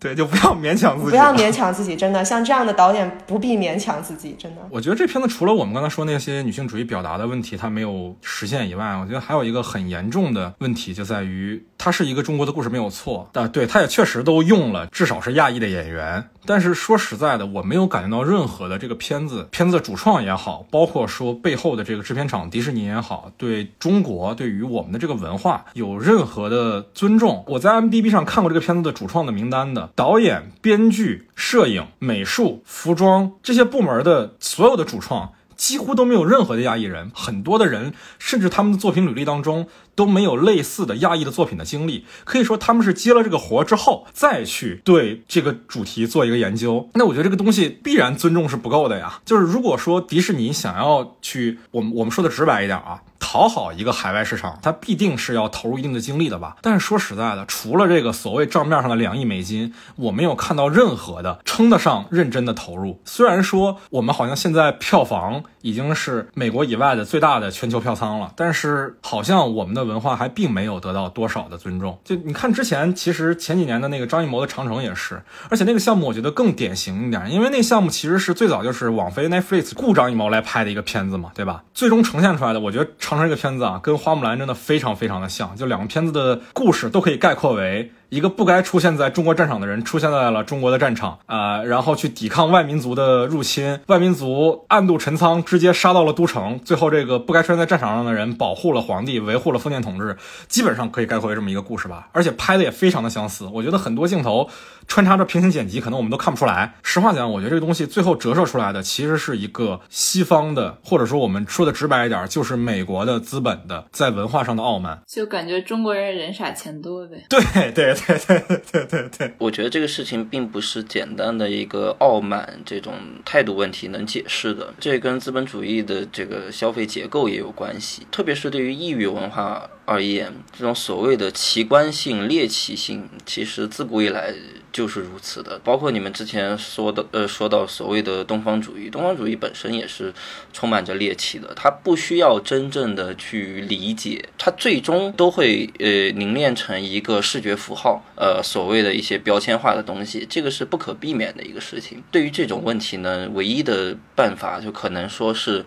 [0.00, 4.60] 对，就不要勉强自己，不要勉强自己，真的，像这样的导演不必勉强自己，真的。
[4.70, 13.28] 我觉得这片子除了我们刚才说那些女性主义表达的问题，它没有实现以外，我觉得还有一个很严重的问题，就在于它是一个中国的故事，没有错。
[13.32, 16.28] 但对，它也确实都用了至少是亚裔的演员。
[16.48, 27.44] 但是说实在的，我没有感觉到任何的这个片子片子的主创也好，包括说背后的这个制片厂迪士尼也好，对中国对于我们的这个文化有任何的尊重。
[27.48, 35.32] 我在 M D B 上看过这个片子的主创的名单的导演、编剧、摄影、美术、服装这些部门的所有的主创。
[35.56, 42.04] 几乎都没有任何的亚裔人，很多的人甚至他们的作品履历当中都没有类似的亚裔的作品的经历。
[42.24, 46.88] 可以说他们是接了这个活之后再去对这个主题做一个研究。
[46.94, 49.20] 那我觉得这个东西必然尊重是不够的呀。
[49.24, 53.02] 就是如果说迪士尼想要去，我们我们说的直白一点啊。
[53.18, 56.56] 讨好一个海外市场，它必定是要投入一定的精力的吧？
[56.62, 63.00] 但是说实在的，除了这个所谓账面上的两亿美金，我没有看到任何的称得上认真的投入。
[63.04, 71.98] 虽然说我们好像现在票房已经是美国以外的最大的全球票仓了，但是好像我们的文化还并没有得到多少的尊重。
[72.04, 81.62] 就你看之前，其实前几年的那个张艺谋的《长城》也是，而且那个项目我觉得更典型一点，因为那项目其实是最早就是网飞 Netflix 雇张艺谋来拍的一个片子嘛，对吧？
[81.74, 82.86] 最终呈现出来的，我觉得。
[83.08, 87.92] 长城这个片子啊，跟花木兰真的非常非常的像，就两个片子的故事都可以概括为。
[88.08, 96.58] 一个不该出现在中国战场的人出现在了中国的战场啊，然后去抵抗外民族的入侵，外民族暗度陈仓，直接杀到了都城。
[96.64, 100.16] 最后这个不该出现在战场上的人保护了皇帝，维护了封建统治，
[100.48, 102.08] 基本上可以概括为这么一个故事吧。
[102.12, 104.48] 而且拍的也非常的相似，我觉得很多镜头
[104.86, 106.74] 穿插着平行剪辑，可能我们都看不出来。
[106.82, 115.00] 实话讲，我觉得这个东西最后折射出来的其实是一个西方的，或者说我们说的直白一点，就是美国的资本的在文化上的傲慢。
[115.06, 117.24] 就感觉中国人人傻钱多呗。
[117.28, 122.94] 对对对对对对对，我觉得这个事情并不是简单的一个傲慢这种
[123.24, 129.68] 态度问题能解释的，这跟资本主义的这个消费结构也有关系，特别是对于异域文化。
[129.88, 134.34] 而言，这种所谓的奇观性、猎奇性，其实自古以来
[134.76, 135.58] 就是如此的。
[135.64, 140.12] 包括你们之前说的，呃，说到所谓的东方主义，东方主义本身也是
[140.52, 141.54] 充满着猎奇的。
[141.56, 152.02] 它不需要真正的去理解，它最终都会呃凝练成一个视觉符号，呃，所谓的一些标签化的东西，这个是不可避免的一个事情。
[152.10, 155.64] 对于这种问题呢，唯一的办法就可能说是。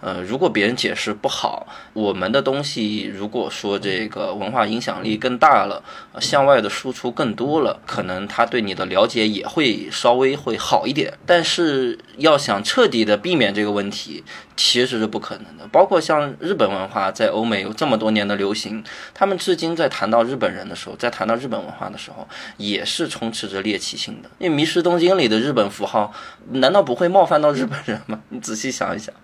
[0.00, 5.82] 呃，如果别人解释不好，我们的东西如果说这个文化影响力更大了，
[6.20, 11.14] 向外的输出更多了，可能他对你的了解也会稍微会好一点。
[11.26, 14.22] 但是要想彻底的避免这个问题。
[14.58, 18.82] 其实是不可能的，包括像日本文化在欧美有这么多年的流行，
[19.14, 24.28] 他们至今在谈到日本人的时候，在谈到日本文化的时候，也是充斥着猎奇性的。
[24.38, 26.12] 因为《迷失东京》里的日本符号，
[26.50, 28.18] 难道不会冒犯到日本人吗？
[28.30, 29.14] 你仔细想一想，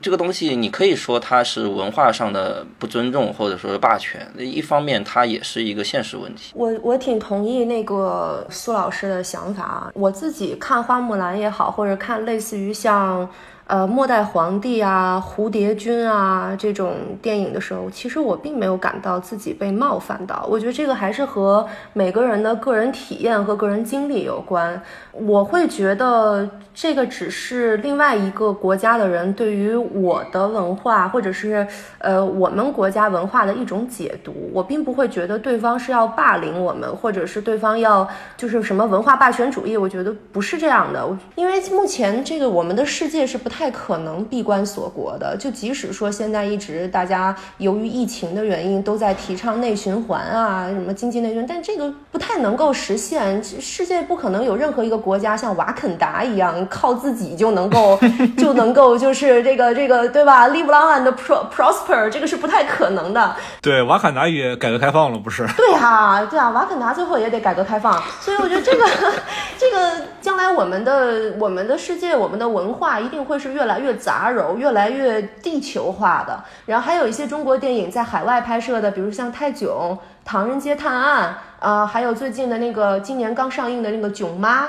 [0.00, 4.26] 这个东西你可以说它是文化上的不尊重，或者说是霸权。
[4.38, 6.52] 一方面，它也是一个现实问题。
[6.54, 13.28] 我我挺同意那个苏老师的想法啊，我自己看花木兰也好，或者看类似于像。
[13.68, 20.46] 呃，末代皇帝啊，蝴蝶君啊，这种电影的时候，其实我并没有感到自己被冒犯到。
[20.50, 24.80] 我觉得这个还是和每个人的个人体验和个人经历有关。
[25.12, 31.66] 我会觉得这个只是另外一个国家的人对于我的文化，或者是
[31.98, 34.32] 呃我们国家文化的一种解读。
[34.54, 38.08] 我并不会觉得对方是要霸凌我们，或者是对方要
[38.38, 39.76] 就是什么文化霸权主义。
[39.76, 41.06] 我觉得不是这样的。
[41.34, 45.34] 因为目前这个我们的世界是不太可能闭关锁国的。
[45.38, 53.42] 就即使说现在一直大家由于疫情的原因都在提倡内循环啊，什么经济内循，但这个不太能够实现。
[53.42, 54.98] 世界不可能有任何一个。
[54.98, 57.98] 国家像瓦肯达一样，靠自己就能够
[58.36, 61.14] 就能够就是这个这个对吧？Live long and
[61.50, 63.34] prosper，这个是不太可能的。
[63.62, 65.46] 对，瓦肯达也改革开放了，不是？
[65.56, 68.02] 对啊，对啊，瓦肯达最后也得改革开放。
[68.20, 68.84] 所以我觉得这个
[69.56, 76.42] 这个将来我们的我们的世界，我们的文化一定会是越来越杂糅，越来越地球化的。
[76.66, 79.68] 然后还有一些中国电影在海外拍摄的，比如像《泰囧》
[80.24, 81.34] 《唐人街探案》
[81.66, 84.64] 啊，还有最近的那个今年刚上映的那个《囧妈》。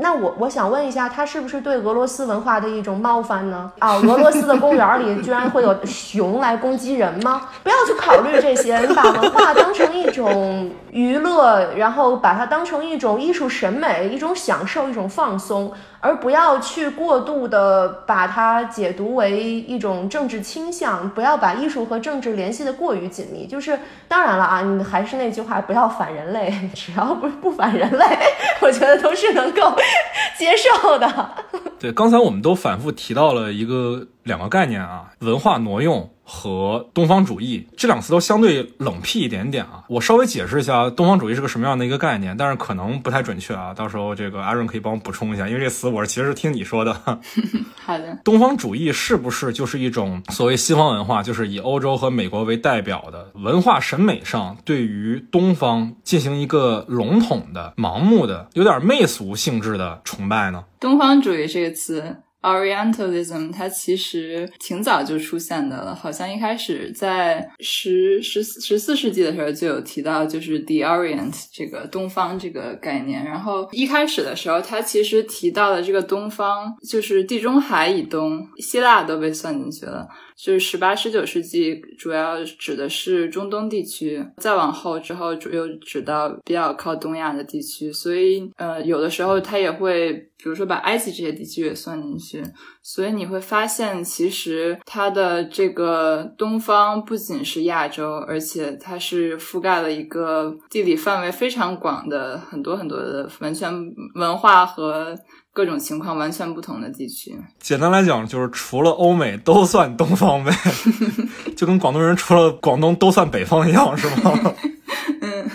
[0.00, 3.72] 那我我想问一下，它是不是对俄罗斯文化的一种冒犯呢？
[3.80, 7.48] 啊，俄罗斯的公园里居然会有熊来攻击人吗？
[7.64, 15.72] 不要去考虑这些，你把文化当成一种娱乐，然后把它当成一种艺术审美、一种享受、一种放松。
[16.00, 23.46] 而不要去过度的把它解读为一种政治倾向，不要把艺术和政治联系的过于紧密。
[23.46, 28.04] 就是当然了啊，你还是那句话，不要反人类， 只要不不反人类，
[28.62, 29.74] 我觉得都是能够
[30.36, 31.30] 接受的。
[31.80, 36.08] 对，刚才我们都反复提到了一个两个概念啊，文化挪用。
[36.30, 46.92] 和东方主义这两个词都相对冷僻一点点啊，我稍微解释一下东方主义是个什么样的一个概念，但是可能不太准确啊，到时候这个阿润可以帮我补充一下，因为这词我是其实是听你说的。
[47.82, 60.64] 好的，东方主义是不是就是一种所谓西方文化，就是以欧洲和美国为代表的文化审美上对于东方进行一个笼统的、盲目的、有点媚俗性质的崇拜呢？
[60.78, 62.18] 东方主义这个词。
[62.42, 73.24] Orientalism 它其实挺早就出现的了，好像一开始在十十十四世纪的时候就有提到，就是 the Orient 这个东方这个概念。
[73.24, 80.06] 然后一开始的时候，它其实提到的这个东方就是地中海以东，希腊都被算进去了。
[80.40, 87.92] 就是十八、十九世纪，主要指的是中东地区，再往后之后，主又指到比较靠东亚的地区。
[87.92, 92.40] 所以，呃，有的时候它也会，比如说把埃及这些地区也算进去。
[92.80, 103.72] 所以你会发现，其实它的这个东方不仅是亚洲，而且它是覆盖了一个地理范围非常广的很多很多的完全
[104.14, 105.18] 文化和。
[105.58, 110.52] 各种情况完全不同的地区，简单来讲就是除了欧美都算东方呗，
[111.56, 114.54] 就跟广东人除了广东都算北方一样，是吗？
[115.20, 115.50] 嗯，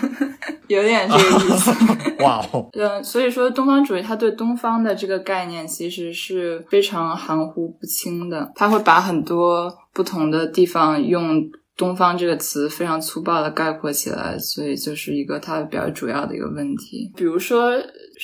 [0.66, 1.72] 有点这个意思。
[2.22, 11.42] 哇哦，嗯，所以说东方主义它对东方的这个概念其实是非常含糊不清的，它会把很多不同的地方用
[11.78, 17.72] 东方这个词非常粗暴的概括起来，所以就是一个它比较主要的一个问题，比如说。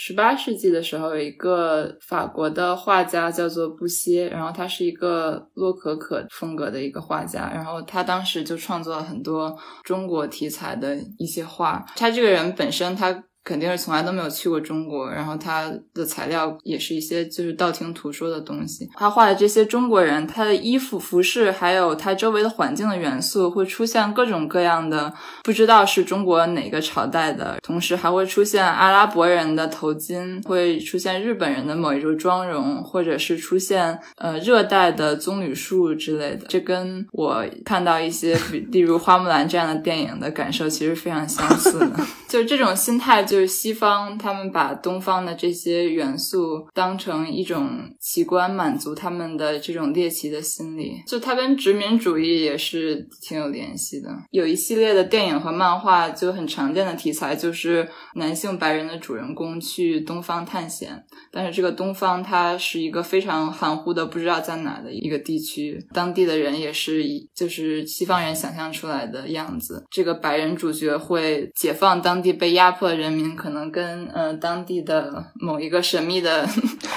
[0.02, 11.84] 十八世纪的时候，有一个法国的画家叫做布歇，然后他是一个洛可可风格的一个画家，然后他当时就创作了很多中国题材的一些画。
[11.96, 13.24] 他这个人本身，他。
[13.42, 18.88] 肯定是从来都没有去过中国，然后他的材料也是一些就是道听途说的东西。
[18.96, 25.12] 他画的这些中国人，他的衣服、服饰，还有他周围的环境的元素，会出现各种各样的，
[25.42, 27.56] 不知道是中国哪个朝代的。
[27.62, 36.44] 同时还会出现阿拉伯人的头巾，会出现日本人的某一种妆容，或者是出现呃热带的棕榈树之类的。
[36.46, 38.38] 这跟我看到一些，
[38.70, 41.90] 例如《花木兰》这样的电影的感受其实非常相似的。
[42.28, 43.24] 就这种心态。
[43.30, 51.00] 就是西方，他们把东方的这些元素当成一种奇观，满足他们的这种猎奇的心理。
[51.06, 54.08] 就它跟殖民主义也是挺有联系的。
[54.32, 61.00] 有一系列的电影和漫画，就很常见的题材就是男性白人的主人公去东方探险，
[61.30, 69.84] 但是这个东方它是一个非常含糊的，不知道在哪的一个地区，当地的人也是就是西方人想象出来的样子。
[69.88, 73.19] 这个白人主角会解放当地被压迫的人民。
[73.36, 76.46] 可能跟呃当地的某一个神秘的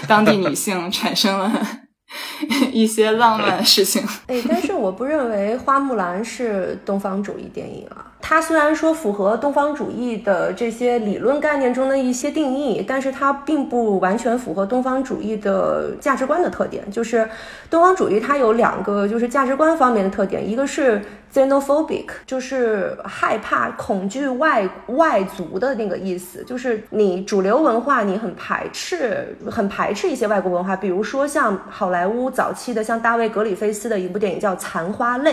[0.08, 1.52] 当地女性产生了
[2.72, 4.04] 一些浪漫的事情。
[4.28, 8.12] 哎，但是我不认为《花木兰》是东方主义电影啊。
[8.22, 16.90] 它虽然说符合东方主义的这些理论概念中的一些定义，但是它并不完全符合东方主义的价值观的特点。
[16.90, 17.30] 就是
[17.70, 21.02] 东方主义它有两个就是价值观方面的特点，一个是。
[21.34, 35.32] Xenophobic 就是害怕、恐惧外外族的那个意思，就是你主流文化你很排斥，很排斥一些外国文化，比如说像好莱坞早期的，像大卫·格里菲斯的一部电影叫《残花泪》，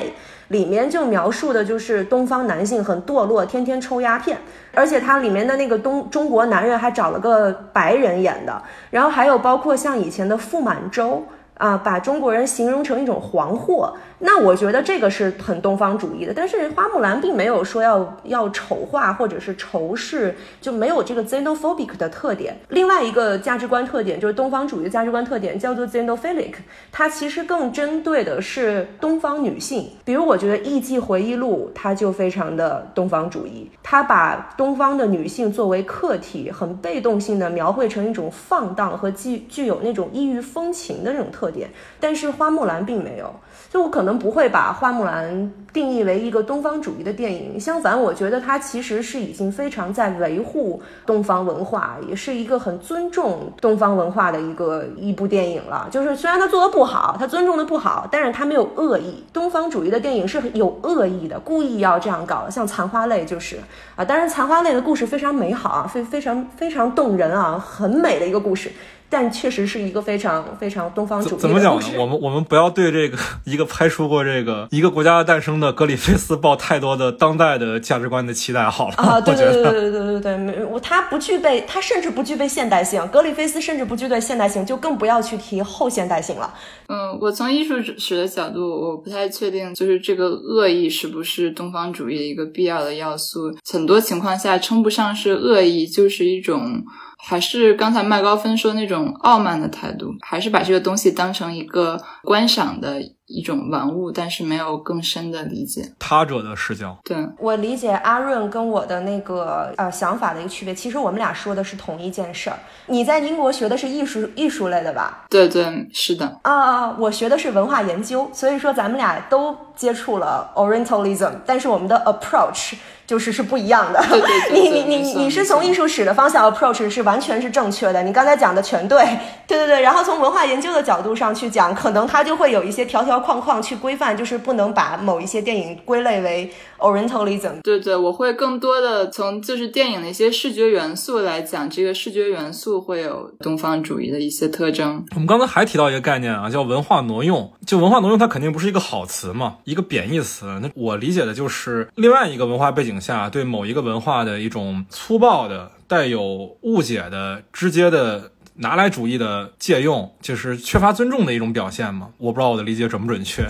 [0.49, 4.39] 里面就描述的就是东方男性很堕落，天天抽鸦片，
[4.73, 11.23] 而且它里面的那个东中国男人还找了个白人演的，然后还有包括像以前的傅满洲。
[11.61, 16.33] 啊，把中国人形容成一种黄货，那我觉得这个是很东方主义的。
[16.35, 22.59] 但是花木兰并没有说要要丑化或者是仇视，就没有这个 xenophobic 的特点。
[22.71, 26.55] 另外一个价值观特点就是东方主义的价值观特点叫做 xenophilic，
[26.91, 29.87] 它其实更针对的是东方女性。
[30.03, 41.50] 比如我觉得《艺伎回忆录》它就非常的东方主义，它把东方的女性作为客体，很被动性的描绘成一种放荡和具具有那种异域风情的那种特。
[41.51, 43.35] 点，但是花木兰并没有，
[43.69, 55.89] 就我可能不会把花木兰定义为一个东方主义的电影，相反，我觉得它其实是已经非常在维护东方文化，也是一个很尊重东方文化的一个一部电影了。
[55.91, 59.25] 就是虽然它做的不好，它尊重的不好，但是它没有恶意。
[59.33, 63.57] 东方主义的电影是有恶意的，故意要这样搞，像《残花泪》就是
[63.97, 68.71] 啊，当然《残花泪》的故事非常美好啊，非非常非常动人啊，很美的一个故事。
[69.11, 71.87] 但确实是一个非常非常东方主义的怎么讲呢？
[71.99, 79.21] 我们我们不要对这个 一个拍出过这个一个国家的诞生的格里菲斯抱太多的当代的价值观的期待好了啊！
[79.21, 83.05] 对对对对对对对，没我他不具备，他甚至不具备现代性。
[83.09, 86.55] 格里菲斯甚至不具备现代性，就更不要去提后现代性了。
[86.89, 93.53] 嗯，我从艺术史的角度，我不太确定，就是这个恶意是不是东方主义的一个必要的要素。
[93.69, 96.85] 很多情况下称不上是恶意，就是一种。
[97.23, 103.01] 还是刚才麦高芬说那种傲慢的态度，还是把这个东西当成一个观赏的。
[103.33, 106.99] 一种玩物，但是没有更深的理解他者的视角。
[107.05, 112.59] 对我理解阿润跟我的那个呃想法的一个区别，其实我们俩说的是同一件事儿。
[112.87, 115.27] 你在英国学的是艺术艺术类的吧？
[115.31, 116.41] 对对，是的。
[116.43, 122.75] 啊啊，我学的是文化研究，所以说咱们俩都接触了 Orientalism，但是我们的 approach。
[123.11, 124.01] 就是是不一样的。
[124.55, 128.01] 你你你你是从艺术史的方向 approach 是完全是正确的。
[128.05, 129.05] 你刚才讲的全对，
[129.49, 129.81] 对对对。
[129.81, 136.49] 然后从文化研究的角度上去讲，可能它就会有一些条条框框去规范，就是不能把某一些电影归类为
[136.79, 137.61] Orientalism。
[137.65, 145.05] 对对，我会更多的从就是电影的一些视觉元素来讲，这个视觉元素会有东方主义的一些特征。
[145.17, 147.51] 我们刚才还提到一个概念啊，叫文化挪用。
[147.67, 150.47] 就文化挪用，它肯定不是一个好词嘛，一个贬义词。
[150.63, 153.00] 那我理解的就是另外一个文化背景。
[153.01, 162.11] 下对某一个文化的一种粗暴的、带有误解的、直接的拿来主义的借用，就是缺乏尊重的一种表现吗？
[162.19, 163.49] 我不知道我的理解准不准确。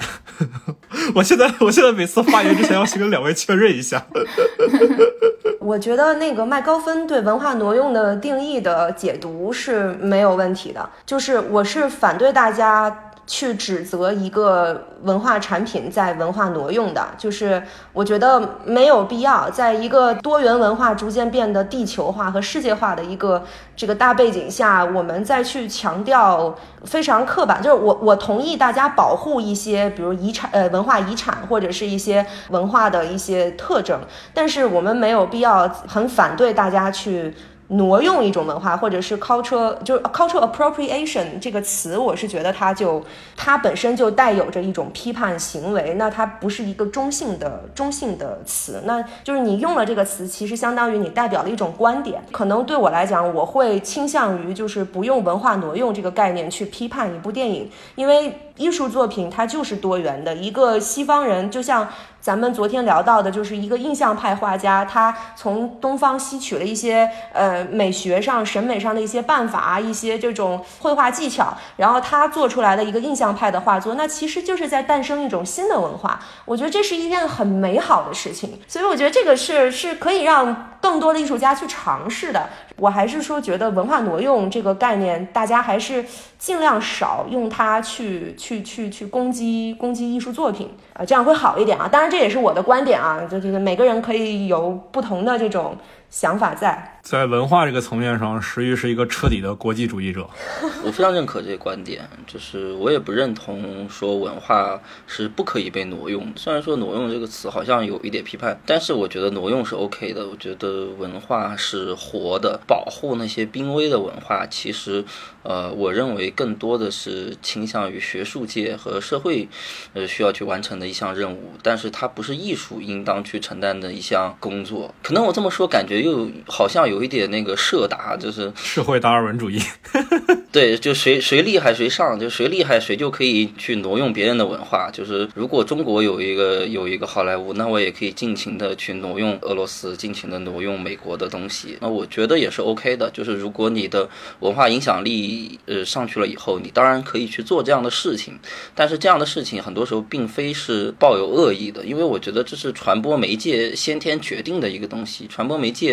[1.14, 4.06] 我现在，我现在每次发言之前要先跟两位确认一下。
[5.60, 13.09] 我觉得那个麦高芬对文化挪用的定义的解读是没有问题的，就是我是反对大家。
[13.30, 17.62] 去指责一个文化产品在文化挪用的，就是
[17.92, 19.48] 我觉得没有必要。
[19.48, 23.44] 在一个多元文化逐渐变得地球化和世界化的一个
[23.76, 26.52] 这个大背景下，我们再去强调
[26.84, 27.62] 非常刻板。
[27.62, 34.00] 就是我我同意大家保护一些，比如遗产呃文化遗产或者是一些文化的一些特征，
[34.34, 37.32] 但是我们没有必要很反对大家去。
[37.72, 43.00] 挪用一种文化，或者是 culture，就是 cultural appropriation 这个词，我是觉得它就
[43.36, 52.20] 它本身就带有着一种批判行为，那它不是一个中性的中性的词，那就是你用了这个词，其实相当于你代表了一种观点。
[52.32, 60.34] 可能对我来讲，我会倾向于就是不用文化挪用这个概念去批判一部电影，因为艺术作品它就是多元的。
[60.34, 61.88] 一个西方人就像。
[62.20, 76.20] 咱们昨天聊到的，就是一个印象派画家，他从东方吸取了一些呃美学上、审美上的一些办法，一些这种绘画技巧，然后他做出来的一个印象派的画作，那其实就是在诞生一种新的文化。
[76.44, 82.48] 我觉得这是一件很美好的事情，所以我觉得这个是是可以让更多的艺术家去尝试的。
[82.76, 86.04] 我还是说，觉得文化挪用这个概念，大家还是
[86.38, 91.86] 尽量少用它去去去去攻击攻击艺术作品啊，这样会好一点啊。
[91.86, 95.76] 当然，这也是我的观点啊，就就是每个人可以有不同的这种
[96.10, 96.98] 想法在。
[97.02, 100.28] 在文化这个层面上，石玉是一个彻底的国际主义者。
[100.84, 106.30] 我非常认可这个观点，就是我也不认同说文化是不可以被挪用。
[106.36, 110.28] 虽然说挪用这个词好像有一点批判，但是我觉得挪用是 OK 的。
[110.28, 115.02] 我觉得文化是活的，保护那些濒危的文化，其实，
[115.42, 119.48] 呃，我认为更多的是倾向于学术界和社会，
[119.94, 121.52] 呃，需要去完成的一项任务。
[121.62, 124.94] 但是它不是艺术应当去承担的一项工作。
[125.02, 126.80] 可能我这么说，感觉又好像。
[126.90, 129.60] 有一点那个社达，就是社会达尔文主义。
[130.50, 134.90] 对，就谁谁厉害谁上，就谁厉害谁就可以去挪用别人的文化。
[134.92, 141.76] 就是如果中国有一个有一个好莱坞，那我也可以尽情的去挪用俄罗斯，尽情的挪用美国的东西。
[141.80, 143.08] 那我觉得也是 OK 的。
[143.10, 144.08] 就是如果你的
[144.40, 148.36] 文化影响力呃上去了以后，你当然可以去做这样的事情。
[148.74, 155.28] 但是这样的事情很多时候并非是抱有恶意的，因为我觉得这是传播媒介先天决定的一个东西。
[155.28, 155.89] 传播媒介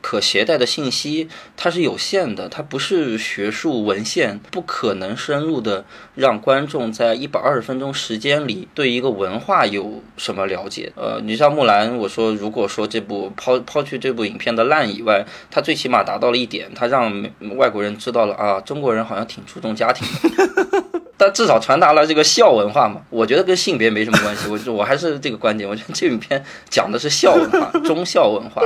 [0.00, 4.06] 可携带的信息它是有限的，它不是学术文。
[4.06, 5.84] 献不可能深入的
[6.14, 10.92] 让观众在一百二十分钟时间里对一个文化有什么了解。
[10.94, 17.12] 呃，你像木兰，我说如果说这部抛抛去这部影片的烂以外，它最起码达到了一点，它让
[17.56, 20.84] 外国人知道了啊，中国人好像挺注重家庭的。
[21.16, 24.48] 但至少传达了这个孝文化嘛，我觉得跟性别没什么关系。
[24.48, 28.62] 我我还是这个观点，我觉得这影片讲的是孝文化，忠孝文化。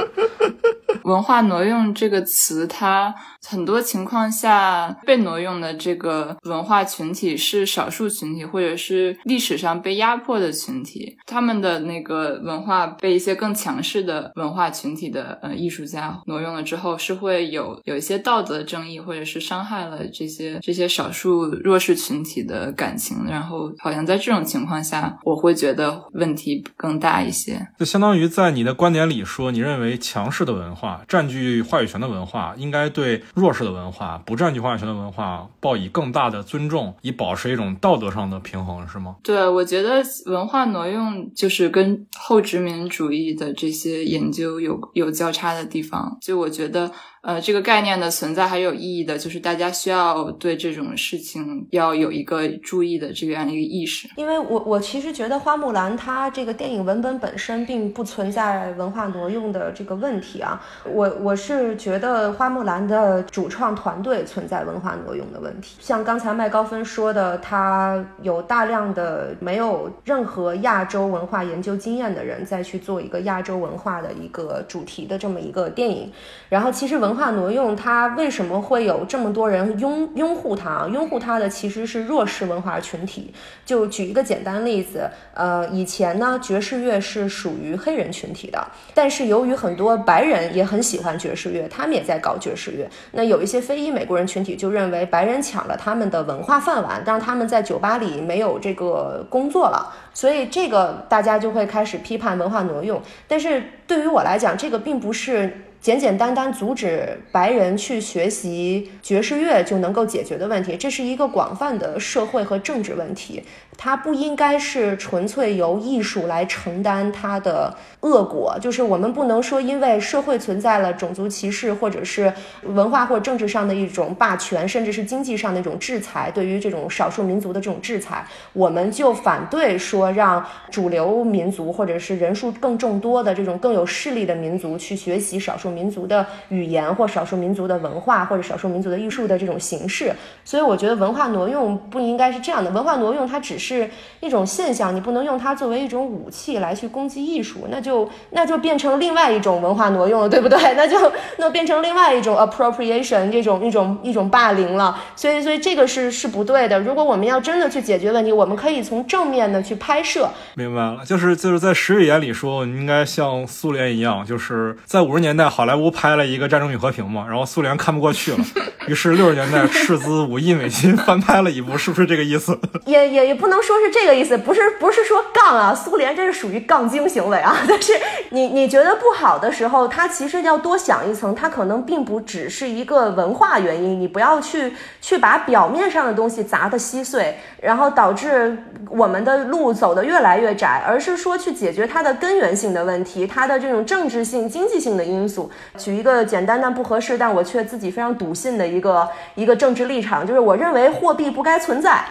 [1.05, 3.15] 文化挪用这个词，它
[3.49, 11.17] 很多情况下被挪用的这个文化群体是少数群体，或者是历史上被压迫的群体。
[11.27, 23.25] 他们的那个文化被一些更强势的文化群体的呃艺术家挪用了之后，是会有有一些道德争议，或者是伤害了这些这些少数弱势群体的感情。
[23.29, 27.67] 然后，好像在这种情况下，我会觉得问题更大一些。
[27.79, 30.80] 就相当于在你的观点里说，你认为强势的文化。
[31.09, 39.17] 占据话语权的文化应该对弱势的文化、不占据话语权的文化报以更大的尊重，以保持一种道德上的平衡，是吗？
[39.23, 46.17] 对，我觉得文化挪用就是跟后殖民主义的这些研究有有交叉的地方。
[46.21, 46.91] 就我觉得，
[47.23, 54.09] 呃，这个概念的存在还是有意义的，就是大家需要对这种事情要有一个注意的这样一个意识。
[54.17, 60.59] 因为我我其实觉得《花木兰》它这个电影文本本身并不存在文化挪用的这个问题啊，
[60.91, 65.77] 我我是觉得《花木兰》的主创团队存在文化挪用的问题。
[65.79, 76.11] 像刚才麦高芬说的，他有大量的没有任何亚洲文化研究经验的人再去做一个亚洲文化的一个主题的这么一个电影，
[76.49, 77.10] 然后其实文。
[77.11, 80.87] 文化挪用，它为什么会有这么多人拥拥护它？
[80.87, 83.35] 拥护它的其实是弱势文化群体。
[83.67, 92.89] 就举一个简单例子，呃，以前呢，爵士乐是属于黑人群体的，但是由于很多白人也很喜欢爵士乐，他们也在搞爵士乐。
[93.11, 103.03] 那有一些非裔美国人群体就认为白人抢了他们的文化饭碗，让他们在酒吧里没有这个工作了，所以这个大家就会开始批判文化挪用。
[103.27, 105.65] 但是对于我来讲，这个并不是。
[105.81, 113.43] 简简单单阻止白人去学习爵士乐就能够解决的问题，这是一个广泛的社会和政治问题。
[113.79, 122.31] 它不应该是纯粹由艺术来承担它的恶果，就是我们不能说因为社会存在了种族歧视，或者是
[122.65, 128.23] 文化或政治上的一种霸权，甚至是经济上的一种制裁，对于这种少数民族的这种制裁，
[128.53, 140.13] 我们就反对说让主流民族或者是人数更众多的这种更有势力的民族去学习少数民族的语言或少数民族的文化或者少数民族的艺术的这种形式。
[140.45, 143.89] 所以我觉得文化挪用不应该是这样的，文化挪用它只是。
[144.21, 150.59] 一种现象，你不能用它作为一种武器来去攻击艺术，那就那就变成另外一种文化挪用了，对不对？
[150.77, 154.95] 那就那变成另外一种 appropriation 这种一种一种霸凌了。
[155.17, 156.79] 所以，所以这个是是不对的。
[156.79, 160.29] 如果我们要真的去解决问题，我们可以从正面的去拍摄。
[160.55, 168.39] 明白了，就是就是在时日眼里说，应该像苏联一样，就是在五十年代好莱坞拍了一个《战争与和平》嘛，然后苏联看不过去了，
[168.89, 172.59] 于是六十年代斥资五亿美金翻拍了一部，是不是这个意思？
[172.87, 173.61] 也也也不能。
[173.63, 177.55] 说是这个意思，不是不是说杠啊，苏联这是属于杠精行为啊。
[177.69, 177.93] 但是
[178.31, 184.01] 你你觉得不好的时候，他其实要多想一层，他可能并不只是一个文化原因。
[184.01, 188.57] 你不要去去把表面上的东西砸得稀碎，然后导致
[188.89, 195.50] 我们的路走得越来越窄，而是说去解决它的根源性的问题，它的这种政治性、经济性的因素。
[195.77, 202.03] 举一个简单但不合适，但我却自己非常笃信的一个一个政治立场，就是我认为货币不该存在。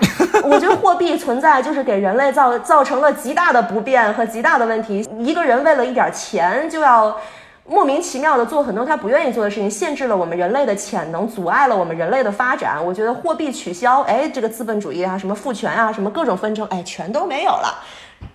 [0.44, 1.40] 我觉得货币存。
[1.40, 5.08] 在就是给人类造造成了极大的不便和极大的问题。
[5.18, 7.16] 一个人为了一点钱，就要
[7.66, 12.84] 莫名其妙的做很多他不愿意做的事情，限制了我们人类的潜能，阻碍了我们人类的发展。
[12.86, 17.80] 我觉得货币取消，哎，这个资本主义啊，什么父权啊，什么各种纷争，哎，全都没有了。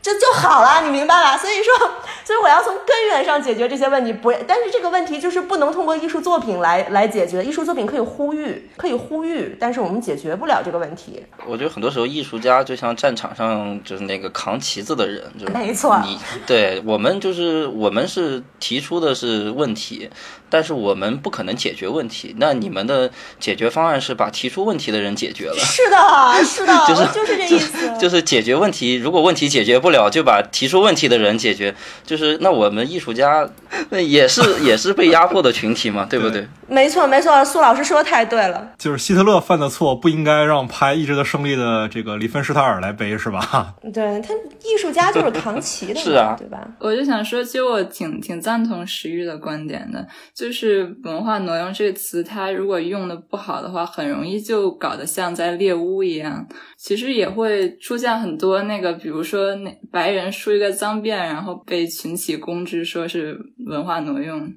[0.03, 1.37] 这就好了，你明白吧？
[1.37, 1.91] 所以说，
[2.25, 4.13] 所以我要从根源上解决这些问题。
[4.13, 7.43] 不，但是这个问题就是不能通过艺术作品来来解决。
[7.43, 11.25] 艺术作品可以呼吁，可以呼吁，但是我们解决不了这个问题。
[11.47, 15.99] 我觉得很多时候艺术家就像战场上就是那个扛旗子的人，就是没错。
[16.05, 20.11] 你对我们就是我们是提出的是问题。
[20.51, 23.11] 但是我们不可能解决问题，那你们的
[23.41, 25.57] 解决方案是把提出问题的人解决了？
[25.57, 28.95] 是的，是的， 就是就是这意思，就是解决问题。
[28.95, 31.75] 如果问题解决不了，就把提出问题的人解决。
[32.05, 33.49] 就是那我们艺术家，
[33.91, 36.47] 那也是也是被压迫的群体嘛，对不对？
[36.67, 38.73] 没错，没错，苏老师说的太对了。
[38.79, 43.75] 就是希特勒犯的错，不应该让拍《意志的胜利》的这个里芬施塔尔来背，是吧？
[43.93, 46.67] 对他，艺术家就是扛旗的， 是啊，对吧？
[46.79, 50.07] 我就想说，其实我挺挺赞同石玉的观点的。
[50.35, 56.47] 就是文化挪用这个词，它如果用的不好的话，很容易就搞得像在猎巫一样。
[56.79, 63.37] 其实也会出现很多那个，比如说那白人梳一个脏辫，然后被群起攻之，说是
[63.67, 64.49] 文化挪用，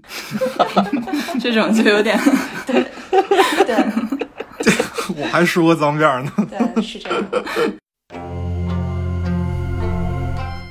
[1.42, 2.20] 这种就有点
[2.68, 2.86] 对
[3.66, 3.76] 对。
[5.16, 6.32] 我还梳过脏辫呢。
[6.50, 7.24] 对，是这样。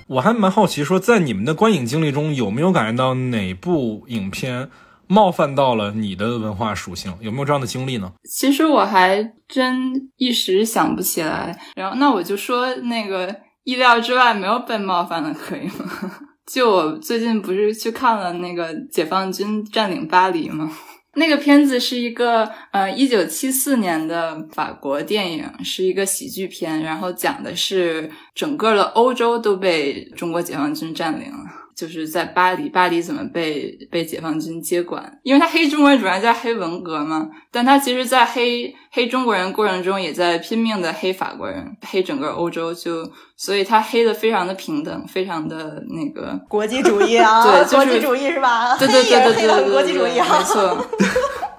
[0.08, 4.68] 我还蛮好奇，说在你们的观影经历中，有没有感觉到哪部影片
[5.08, 7.12] 冒犯到了你的文化属性？
[7.20, 8.12] 有没有这样的经历呢？
[8.24, 11.58] 其实我还真一时想不起来。
[11.74, 13.34] 然后那我就说那个
[13.66, 15.90] 意料之外没有被冒犯的，可以吗？
[16.46, 20.70] 就我最近不是去看了那个解放军占领巴黎吗？
[21.18, 31.65] 那个片子是一个呃，一九七四年的法国电影，是一个喜剧片，然后讲的是整个的欧洲都被中国解放军占领了。
[31.76, 35.20] 就是在巴黎，巴黎怎么被被解放军接管？
[35.22, 37.28] 因为他黑中国人，主要在黑文革嘛。
[37.52, 42.72] 但他其实，在黑黑中国人过程中，也在拼命的黑法国人，黑整个欧洲。
[42.72, 43.06] 就
[43.36, 48.74] 所以，他黑的非常的平等，非常的那个国际主义啊， 对， 国际主义是吧？
[48.78, 50.88] 对对对 对对对，国际主义啊，没错。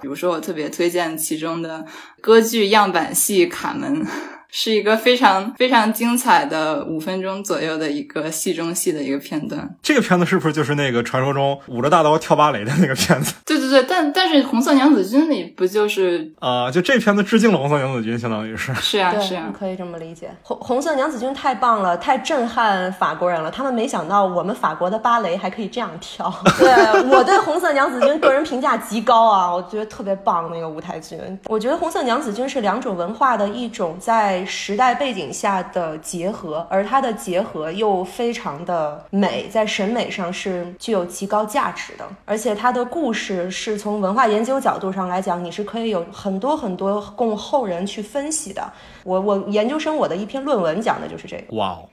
[0.02, 1.86] 比如说，我特别推荐其中的
[2.20, 4.04] 歌剧样板戏《卡门》。
[4.50, 9.68] 是一个非常非常精彩的五分钟左右的一个戏中戏的一个片段。
[9.82, 13.34] 这个片子是不是就是那个传说中捂着大刀跳芭蕾的那个片子？
[13.44, 16.70] 对对对，但但是《红色娘子军》里不就是啊？
[16.70, 18.74] 就这片子致敬了《红色娘子军》，相当于是。
[18.76, 20.30] 是啊，是啊，可以这么理解。
[20.42, 23.50] 红红色娘子军太棒了，太震撼法国人了。
[23.50, 26.32] 他们没想到我们法国的芭蕾还可以这样跳。
[26.58, 31.18] 对我对红色娘子军个人评价极高啊，我觉得特别棒那个舞台剧。
[31.44, 34.37] 我觉得红色娘子军是两种文化的一种在。
[34.44, 48.72] 时代背景下的结合，而它的结合又非常的美，在审美上是具有极高价值的，而且它的故事是从文化研究角度上来讲，你是可以有很多很多供后人去分析的。
[49.08, 51.56] 我我研究生我的一篇论文讲的就是这个。
[51.56, 51.88] 哇哦，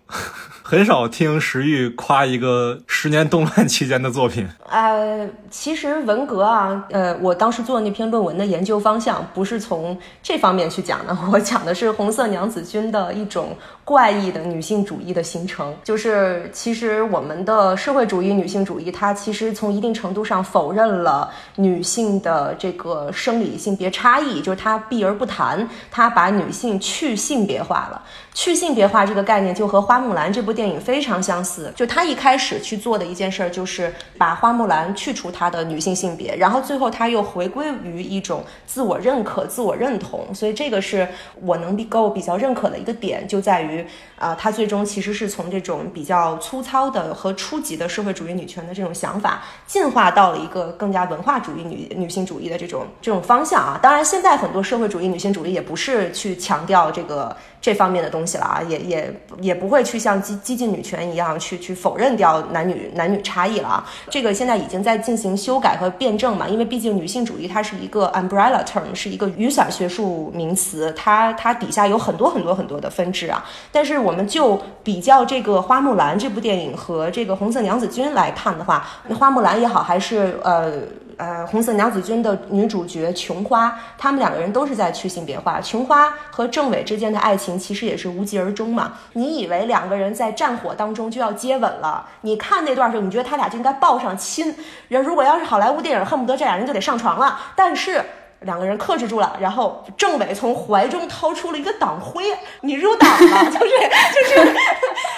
[0.61, 4.45] 很少听石玉夸一个十年动乱期间的作品。
[4.69, 13.55] 呃，其实文革啊，呃，我当时做那篇论文的研究方向不是从这方面去讲的， 我讲的是红色娘子军的一种。
[13.85, 28.01] 怪异的女性主义的形成，就是其实我们的社会主义女性主义，它其实从一定程度上否认了女性的这个生理性别差异，就是它避而不谈，它把女性去去性别化了。
[28.35, 41.07] 去性别化这个概念就和《花木兰》这部电影非常相似，就他一开始去做的一件事儿就是把花木兰去除她的女性性别，然后最后他又回归于一种自我认可、自我认同，所以这个是
[41.41, 43.83] 我能够比较认可的一个点，就在于
[44.19, 53.79] 啊，他最终其实是从这种比较粗糙的和初级的社会主义女权的这种想法，进化到了一个更加文化主义女女性主义的这种这种方向啊。
[53.81, 57.33] 当然，现在很多社会主义女性主义也不是去强调这个。
[57.61, 63.85] 这方面的东西东西了啊，也也也不会去像激激进女权一样去去否认掉男女男女差异了啊。
[64.09, 73.45] 这个现在已经在进行修改和辩证嘛，因为毕竟女性主义它是一个 umbrella term，是一个雨伞学术名词，它它底下有很多很多很多的分支啊。
[73.71, 78.87] 但是我们就比较这个花木兰这部电影和这个红色娘子军来看的话，
[79.19, 80.81] 花木兰也好，还是呃。
[81.17, 85.61] 呃，红色娘子军的女主角琼花，他们两个人都是在去性别化。
[85.61, 88.93] 琼花和政委之间的爱情其实也是无疾而终嘛。
[89.13, 92.05] 你以为两个人在战火当中就要接吻了？
[92.21, 94.55] 你看那段时候，你觉得他俩就应该抱上亲。
[94.87, 97.39] 人如果要是好莱坞电影，恨不得这俩人就得上床了。
[97.55, 98.03] 但是。
[98.41, 102.25] 两个人克制住了，然后政委从怀中掏出了一个党徽，
[102.61, 103.71] 你入党了， 就是
[104.13, 104.55] 就是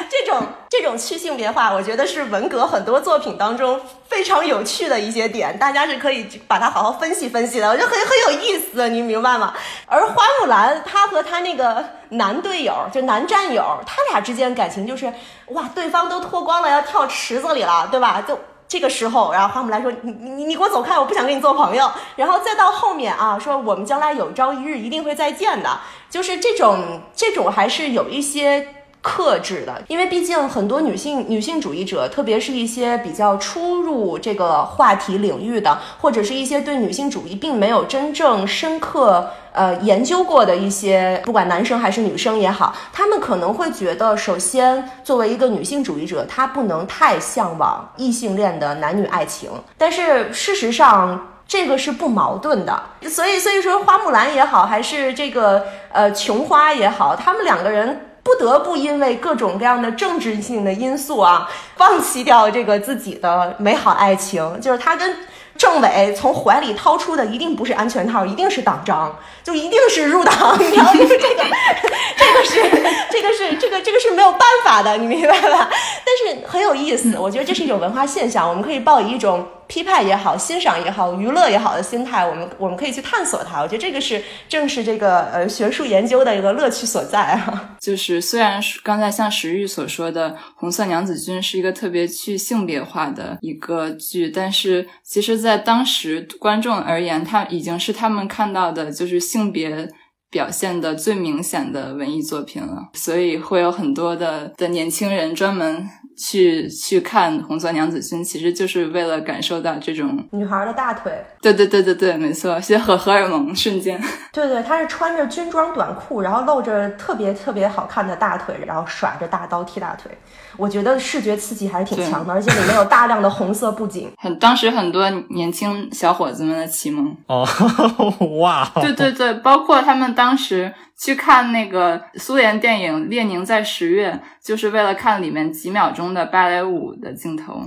[0.09, 9.53] 这种这种去性别化，我觉得是文革很多作品当中非常有趣的一些点，大家是可以把它好好分析分析的，我觉得很很有意思，你明白吗？
[9.85, 15.11] 而花木兰她和她那个男队友，就男战友，他俩之间感情就是
[15.47, 18.23] 哇，对方都脱光了要跳池子里了，对吧？
[18.27, 18.39] 就。
[18.69, 25.79] 这个时候，然后花木兰说：“你你你给我走开，我不想跟你做朋友。”然后再到后面啊，说我们将来有朝一日一定会再见的，
[26.09, 28.67] 就是这种这种还是有一些。
[29.07, 58.01] 克制的，因为毕竟很多女性女性主义者，特别是一些比较初入这个话题领域的，或者是一些对女性主义并没有真正深刻呃研究过的一些，不管男生还是女生也好，他们可能会觉得，首先作为一个女性主义者，她不能太向往异性恋的男女爱情，但是事实上这个是不矛盾的，所以所以说花木兰也好，还是这个呃琼花也好，他们两个人。
[58.27, 64.59] 不得不因为各种各样的政治性的因素啊，放弃掉这个自己的美好爱情。
[64.59, 65.15] 就是他跟
[65.57, 70.57] 政委从怀里掏出的一定不是安全套，一定是党章，就一定是入党。
[70.59, 71.07] 你知道，吗这个，
[72.19, 72.61] 这个是，
[73.09, 75.69] 这个是，这个这个是没有办法的，你明白吧？
[75.71, 79.47] 但是很有意思，我觉得这是一种文化现象，我们可以抱以一种。
[79.67, 83.61] 批判也好，欣赏也好，娱乐也好的心态，我们我们可以去探索它。
[83.61, 87.75] 我觉得这个是正是这个呃学术研究的一个乐趣所在啊。
[87.79, 99.89] 就是虽然刚才像石玉所说的，《红色娘子军》是一个特别去性别化的一个剧，但是其实，在当时观众而言，它已经是他们看到的就是性别
[100.37, 102.89] 表现的最明显的文艺作品了。
[102.93, 105.89] 所以会有很多的的年轻人专门。
[106.19, 111.13] 去去看《红色娘子军》，其实就是为了感受到这种女孩的大腿。
[111.39, 114.01] 对对对对对，没错，些荷荷尔蒙瞬间。
[114.33, 120.11] 对对，她是穿着军装短裤，然后露着特别特别好看的大腿，然后耍着大刀踢大腿。
[120.57, 127.15] 我觉得视觉刺激还是挺强的，而且里面有大量的红色布景， 很当时很多年轻小伙子们的启蒙。
[127.27, 127.47] 哦，
[128.41, 128.67] 哇！
[128.81, 130.73] 对对对，包括他们当时。
[130.99, 134.11] 去看那个苏联电影《列宁在十月》，
[134.43, 137.61] 就是为了看里面几秒钟的芭蕾舞的镜头。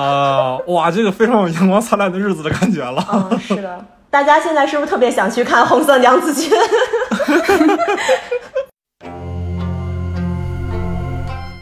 [0.00, 3.04] 啊，哇，这个非常有阳光灿烂的日子的感觉了。
[3.12, 3.84] 嗯，是的。
[4.08, 6.48] 大家现在是不是特别想去看《红色娘子军》？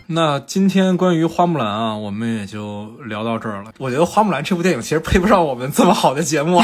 [0.09, 3.73] 那今天关于花木兰啊，我们也就聊到这儿了。
[3.79, 6.61] 我觉得花木兰这部电影其实配不上我们这么好的节目。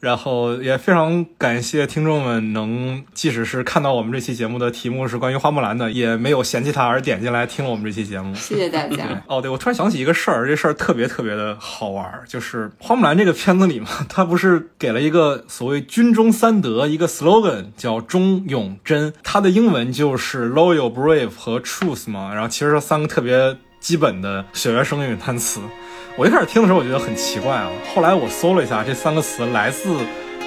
[0.00, 8.34] 然后也非常感谢听众们能，即使是看到我们这期节目的题目是关于花木兰的，也没有嫌弃它而点进来听了我们这期节目。
[8.34, 9.22] 谢谢大家。
[9.28, 22.32] 哦，对，我突然想起一个事儿，这事儿特别特别的好玩，就是花木兰这个片子里嘛，它不是给了一个所谓军中三德一个 slogan，叫忠勇贞，它的英文就是 loyal、brave 和 truth 嘛。
[22.32, 25.60] 然后其实这三个特别基本的小学生英语单词。
[26.16, 27.70] 我一开始听的时候，我觉得很奇怪啊。
[27.94, 29.96] 后来我搜了一下这三个词来自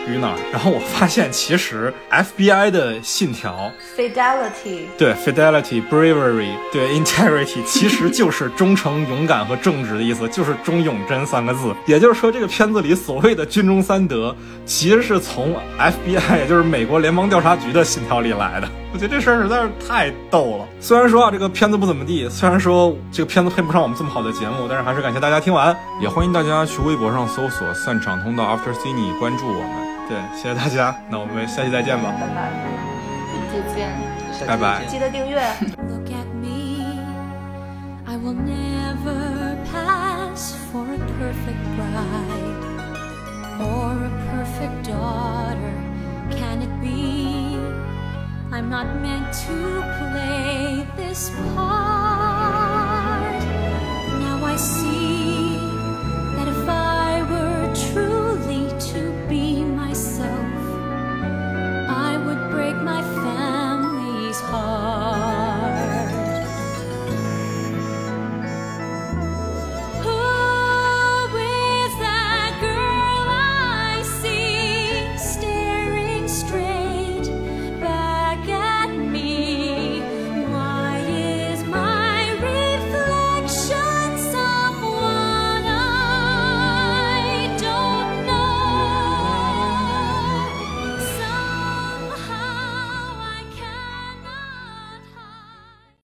[0.07, 11.73] 于哪儿，然后我发现其实 FBI 的信条 Fidelity 对 Fidelity Bravery 对 Integrity 其实 就是忠诚、勇敢和正直的意思，就是忠勇贞三个字。
[11.85, 14.35] 也就是说，这个片子里所谓的军中三德，
[14.65, 18.67] 其实是从 FBI 也就是美国联邦调查局的信条里来的。
[18.93, 20.67] 我觉得这事儿实在是太逗了。
[20.79, 29.92] 虽然说啊，这个片子不怎么地，虽然说这个片子配不上我们这么好的节目，但是还是感谢大家听完，也欢迎大家去微博上搜索“散场通道 After Cine” 关注我们。
[30.07, 32.51] 对，谢谢大家，那我们下期再见吧，拜拜，
[33.51, 33.89] 下期见，
[34.47, 35.41] 拜拜，记得订阅。
[35.89, 36.11] Look
[38.05, 42.61] I will never pass for a perfect bride
[43.59, 45.73] or a perfect daughter.
[46.29, 47.57] Can it be?
[48.51, 53.41] I'm not meant to play this part.
[54.19, 55.52] Now I see.